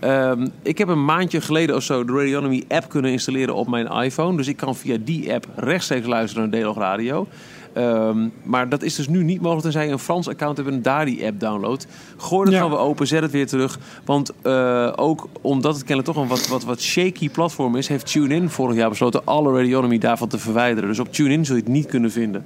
[0.00, 3.86] Ehm, ik heb een maandje geleden of zo de Radionomy app kunnen installeren op mijn
[3.86, 4.36] iPhone.
[4.36, 7.26] Dus ik kan via die app rechtstreeks luisteren naar D-Log Radio.
[7.78, 10.82] Ehm, maar dat is dus nu niet mogelijk tenzij je een Frans account hebt en
[10.82, 11.86] daar die app downloadt.
[12.16, 12.60] Gooi dat Ja.
[12.60, 13.78] gewoon weer open, zet het weer terug.
[14.04, 17.88] Want eh, ook omdat het kennelijk toch een wat, wat, wat shaky platform is...
[17.88, 20.88] heeft TuneIn vorig jaar besloten alle Radionomy daarvan te verwijderen.
[20.88, 22.44] Dus op TuneIn zul je het niet kunnen vinden.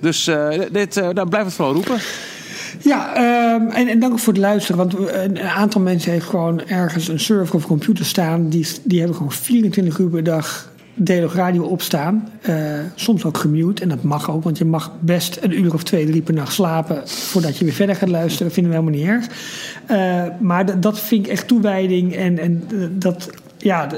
[0.00, 1.98] Dus eh, dit, eh nou, blijf het vooral roepen.
[2.82, 4.76] Ja, ehm, en, en dank voor het luisteren.
[4.76, 8.48] Want een aantal mensen heeft gewoon ergens een server of computer staan.
[8.48, 10.68] Die, die hebben gewoon 24 uur per dag
[11.02, 12.28] Delig Radio opstaan.
[12.40, 12.54] Eh,
[12.94, 13.82] soms ook gemute.
[13.82, 16.52] En dat mag ook, want je mag best een uur of twee, drie per nacht
[16.52, 17.08] slapen.
[17.08, 18.52] voordat je weer verder gaat luisteren.
[18.52, 19.26] vinden we helemaal niet erg.
[19.86, 22.14] Eh, maar dat vind ik echt toewijding.
[22.14, 23.30] En, en eh, dat.
[23.62, 23.88] Ja,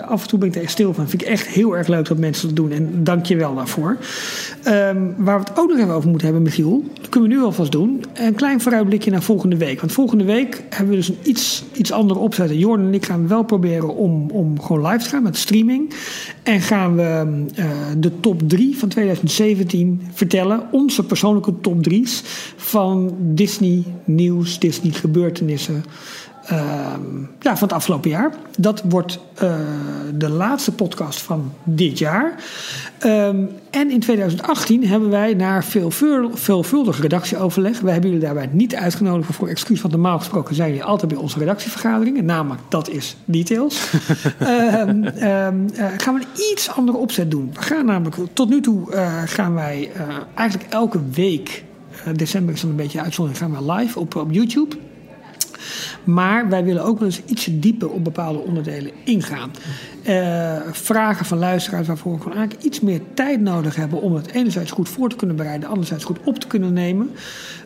[0.00, 1.08] af en toe ben ik er stil van.
[1.08, 2.72] Vind ik echt heel erg leuk dat mensen dat doen.
[2.72, 3.96] En dank je wel daarvoor.
[4.62, 6.84] Ehm, waar we het ook nog even over moeten hebben, Michiel.
[6.94, 8.04] Dat kunnen we nu alvast doen.
[8.14, 9.80] Een klein vooruitblikje naar volgende week.
[9.80, 12.50] Want volgende week hebben we dus een iets, iets andere opzet.
[12.50, 15.94] Jordan en ik gaan wel proberen om, om gewoon live te gaan met streaming.
[16.42, 17.66] En gaan we eh,
[17.98, 20.62] de top 3 van 2017 vertellen.
[20.70, 22.22] Onze persoonlijke top 3's
[22.56, 25.84] van Disney nieuws, Disney gebeurtenissen.
[26.50, 28.32] Ehm, ja, van het afgelopen jaar.
[28.58, 29.54] Dat wordt eh,
[30.14, 32.34] de laatste podcast van dit jaar.
[32.98, 37.80] Ehm, en in 2018 hebben wij na veelvul- veelvuldig redactieoverleg.
[37.80, 39.80] Wij hebben jullie daarbij niet uitgenodigd voor excuus.
[39.80, 42.24] Want normaal gesproken zijn jullie altijd bij onze redactievergaderingen.
[42.24, 43.80] Namelijk, dat is details.
[44.38, 47.50] Ehm, eh, gaan we een iets andere opzet doen.
[47.54, 49.90] We gaan namelijk, tot nu toe eh, gaan wij
[50.34, 51.64] eigenlijk elke week.
[52.14, 53.42] december is dan een beetje uitzondering.
[53.42, 54.76] Gaan we live op, op YouTube.
[56.04, 59.50] Maar wij willen ook wel eens ietsje dieper op bepaalde onderdelen ingaan.
[60.02, 64.30] Eh, vragen van luisteraars waarvoor we gewoon eigenlijk iets meer tijd nodig hebben om het
[64.30, 67.10] enerzijds goed voor te kunnen bereiden, anderzijds goed op te kunnen nemen.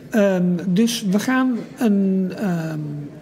[0.09, 2.79] Ehm, dus we gaan een, ehm,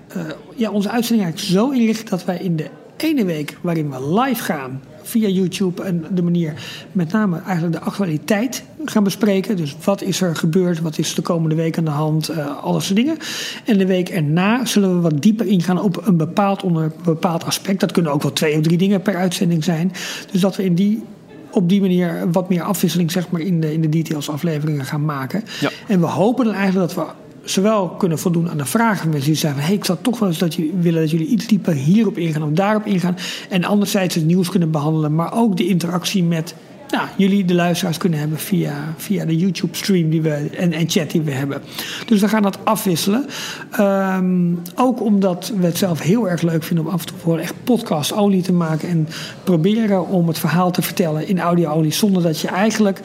[0.07, 0.21] eh,
[0.55, 4.43] ja, onze uitzending eigenlijk zo inrichten dat wij in de ene week waarin we live
[4.43, 4.81] gaan
[5.13, 6.53] via YouTube en de manier
[6.91, 9.57] met name eigenlijk de actualiteit gaan bespreken.
[9.57, 12.73] Dus wat is er gebeurd, wat is de komende week aan de hand, eh al
[12.73, 13.17] dat soort dingen.
[13.65, 17.45] En de week erna zullen we wat dieper ingaan op een bepaald, onder, een bepaald
[17.45, 17.79] aspect.
[17.79, 19.91] Dat kunnen ook wel twee of drie dingen per uitzending zijn.
[20.31, 21.03] Dus dat we in die
[21.51, 25.05] op die manier wat meer afwisseling zeg maar, in, de, in de details afleveringen gaan
[25.05, 25.43] maken.
[25.59, 25.69] Ja.
[25.87, 27.11] En we hopen dan eigenlijk dat we
[27.43, 30.37] zowel kunnen voldoen aan de vragen mensen die zeggen: hey, ik zou toch wel eens
[30.37, 33.17] dat jullie willen dat jullie iets dieper hierop ingaan of daarop ingaan.
[33.49, 36.55] En anderzijds het nieuws kunnen behandelen, maar ook de interactie met
[36.93, 41.11] nou, jullie, de luisteraars, kunnen hebben via, via de YouTube-stream die we, en, en chat
[41.11, 41.61] die we hebben.
[42.05, 43.25] Dus we gaan dat afwisselen.
[43.71, 47.39] Ehm, ook omdat we het zelf heel erg leuk vinden om af en toe gewoon
[47.39, 49.07] echt podcast-olie te maken en
[49.43, 52.99] proberen om het verhaal te vertellen in audio-olie zonder dat je eigenlijk.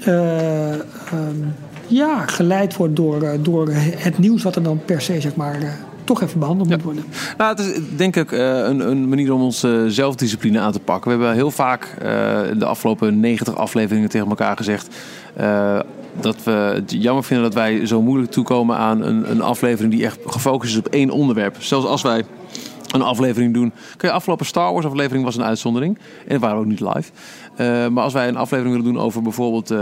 [0.00, 0.78] ehm,
[1.86, 5.60] ja, geleid wordt door, eh, door het nieuws wat er dan per se zeg maar,
[5.62, 5.68] eh,
[6.04, 7.04] toch even behandeld moet worden.
[7.38, 11.10] Nou, het is denk ik eh, een, een manier om onze zelfdiscipline aan te pakken.
[11.10, 12.08] We hebben heel vaak eh,
[12.58, 14.96] de afgelopen 90 afleveringen tegen elkaar gezegd.
[15.34, 15.78] eh,
[16.20, 20.04] dat we het jammer vinden dat wij zo moeilijk toekomen aan een, een aflevering die
[20.04, 21.56] echt gefocust is op één onderwerp.
[21.58, 22.24] Zelfs als wij
[22.90, 23.72] een aflevering doen.
[23.96, 25.98] Kijk, afgelopen Star Wars aflevering was een uitzondering.
[26.26, 27.10] En we waren ook niet live.
[27.56, 29.74] Eh, maar als wij een aflevering willen doen over bijvoorbeeld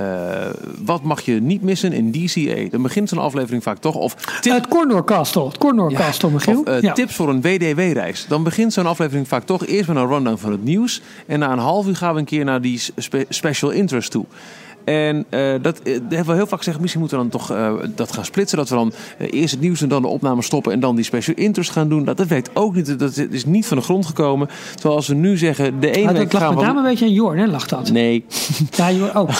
[0.00, 0.52] ehm,
[0.84, 2.68] wat mag je niet missen in DCA?
[2.70, 3.94] Dan begint zo'n aflevering vaak toch.
[3.94, 4.52] Of tip...
[4.52, 5.44] Het Cornor Castle.
[5.44, 6.60] Het Cornor Castle, Michiel.
[6.60, 6.92] Of, ja.
[6.92, 8.26] Tips voor een WDW-reis.
[8.28, 11.02] Dan begint zo'n aflevering vaak toch eerst met een rundown van het nieuws.
[11.26, 12.82] En na een half uur gaan we een keer naar die
[13.28, 14.24] special interest toe.
[14.90, 17.72] En uh, dat, uh, hebben we heel vaak gezegd, misschien moeten we dan toch uh,
[17.94, 18.58] dat gaan splitsen.
[18.58, 21.36] Dat we dan eerst het nieuws en dan de opname stoppen en dan die special
[21.36, 22.04] interest gaan doen.
[22.04, 22.98] Dat, dat weet ook niet.
[22.98, 24.48] Dat is niet van de grond gekomen.
[24.80, 26.54] Zoals we nu zeggen, de ene week gaan we...
[26.54, 27.90] met name een beetje aan Jorn, hè, lag dat?
[27.90, 28.24] Nee.
[28.70, 29.30] Ja, Jorn ook.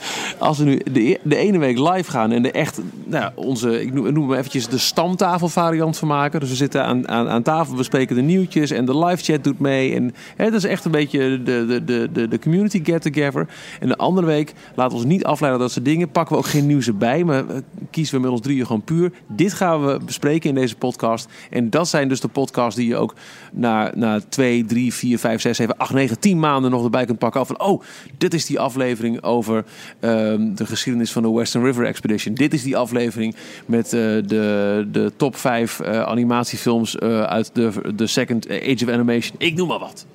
[0.38, 3.92] Als we nu de, de ene week live gaan en de echt, nou, onze, ik
[3.92, 6.40] noem, noem eventjes de stamtafel variant van maken.
[6.40, 9.44] Dus we zitten aan, aan, aan tafel, we spreken de nieuwtjes en de live chat
[9.44, 9.94] doet mee.
[9.94, 13.46] En hè, dat is echt een beetje de, de, de, de community get together.
[13.80, 16.10] En de andere week laten we niet afleiden dat soort dingen.
[16.10, 17.44] Pakken we ook geen nieuws erbij, maar
[17.90, 19.12] kiezen we met ons drieën gewoon puur.
[19.26, 21.28] Dit gaan we bespreken in deze podcast.
[21.50, 23.14] En dat zijn dus de podcasts die je ook
[23.52, 27.18] na, na 2, 3, 4, 5, 6, 7, 8, 9, 10 maanden nog erbij kunt
[27.18, 27.46] pakken.
[27.46, 27.82] Van, oh,
[28.18, 29.64] dit is die aflevering over
[30.00, 32.34] um, de geschiedenis van de Western River Expedition.
[32.34, 33.34] Dit is die aflevering
[33.66, 39.34] met uh, de, de top 5 uh, animatiefilms uit de, de Second Age of Animation.
[39.38, 40.06] Ik noem maar wat.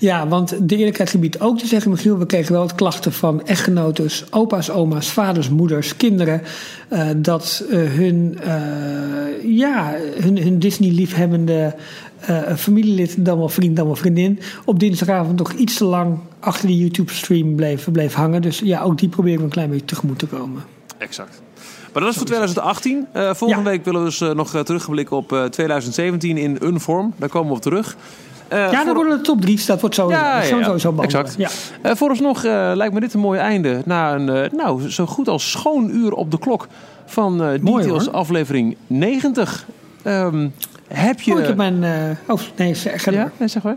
[0.00, 3.46] Ja, want de eerlijkheid gebied ook te zeggen, Michiel, we kregen wel wat klachten van
[3.46, 6.42] echtgenotes, opa's, oma's, vaders, moeders, kinderen.
[6.92, 11.74] Uh, dat uh, hun, uh, ja, hun, hun Disney-liefhebbende
[12.56, 16.78] familielid, dan wel vriend, dan wel vriendin, op dinsdagavond nog iets te lang achter die
[16.78, 18.42] YouTube-stream bleef, bleef hangen.
[18.42, 20.62] Dus ja, ook die proberen we een klein beetje tegemoet te komen.
[20.98, 21.42] Exact.
[21.92, 23.06] Maar dat is voor 2018.
[23.14, 23.70] Uh, volgende ja.
[23.70, 27.14] week willen we dus uh, nog terugblikken op uh, 2017 in een vorm.
[27.16, 27.96] Daar komen we op terug.
[28.52, 28.94] Uh, ja, dan voor...
[28.94, 29.66] worden de top 3.
[29.66, 31.34] Dat wordt zo, ja, zo, ja, zo, zo Exact.
[31.38, 31.48] Ja.
[31.82, 33.82] Uh, vooralsnog uh, lijkt me dit een mooi einde.
[33.84, 36.68] Na een nou, zo goed als schoon uur op de klok
[37.06, 38.14] van Details hoor.
[38.14, 39.66] aflevering 90.
[40.04, 40.54] Um,
[40.88, 41.32] heb je...
[41.32, 41.84] Oh, ik heb mijn...
[42.26, 43.30] oh, nee, zeg, ga ja?
[43.36, 43.76] nee, zeg maar.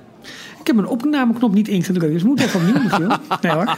[0.59, 2.13] Ik heb mijn opnameknop niet ingedrukt.
[2.13, 3.07] Dus moet even opnieuw.
[3.41, 3.77] Nee hoor.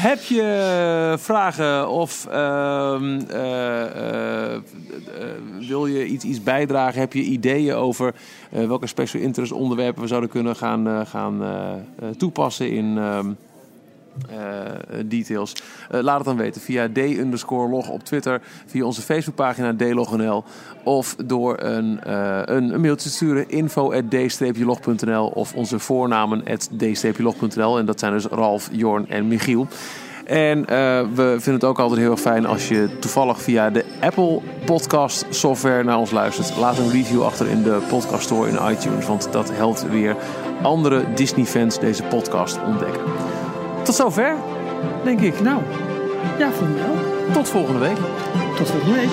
[0.00, 2.34] Heb je vragen of uh,
[3.30, 3.84] uh,
[4.50, 4.58] uh,
[5.68, 7.00] wil je iets, iets bijdragen?
[7.00, 8.14] Heb je ideeën over
[8.50, 11.42] welke special interest onderwerpen we zouden kunnen gaan, gaan
[12.16, 12.98] toepassen in
[15.06, 15.52] details?
[15.90, 20.44] laat het dan weten via d-log op Twitter, via onze Facebookpagina dlognl
[20.84, 22.12] of door een,
[22.54, 23.92] een, mailtje te sturen info
[24.58, 26.44] log.nl of onze voornamen
[26.76, 29.66] d-log.nl en dat zijn dus Ralf, Jorn en Michiel.
[30.30, 30.64] En
[31.14, 35.26] we vinden het ook altijd heel erg fijn als je toevallig via de Apple Podcast
[35.30, 36.56] software naar ons luistert.
[36.56, 40.16] Laat een review achter in de podcast store in iTunes, want dat helpt weer
[40.62, 43.39] andere Disney-fans deze podcast ontdekken.
[43.82, 44.36] Tot zover,
[45.04, 45.40] denk ik.
[45.40, 45.62] Nou,
[46.38, 46.82] ja, voor mij
[47.32, 47.96] Tot volgende week.
[48.56, 49.08] Tot volgende week.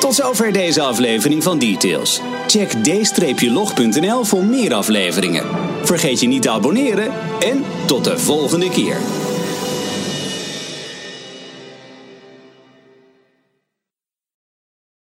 [0.00, 2.20] Tot zover deze aflevering van Details.
[2.46, 5.44] Check d-log.nl voor meer afleveringen.
[5.82, 8.96] Vergeet je niet te abonneren en tot de volgende keer.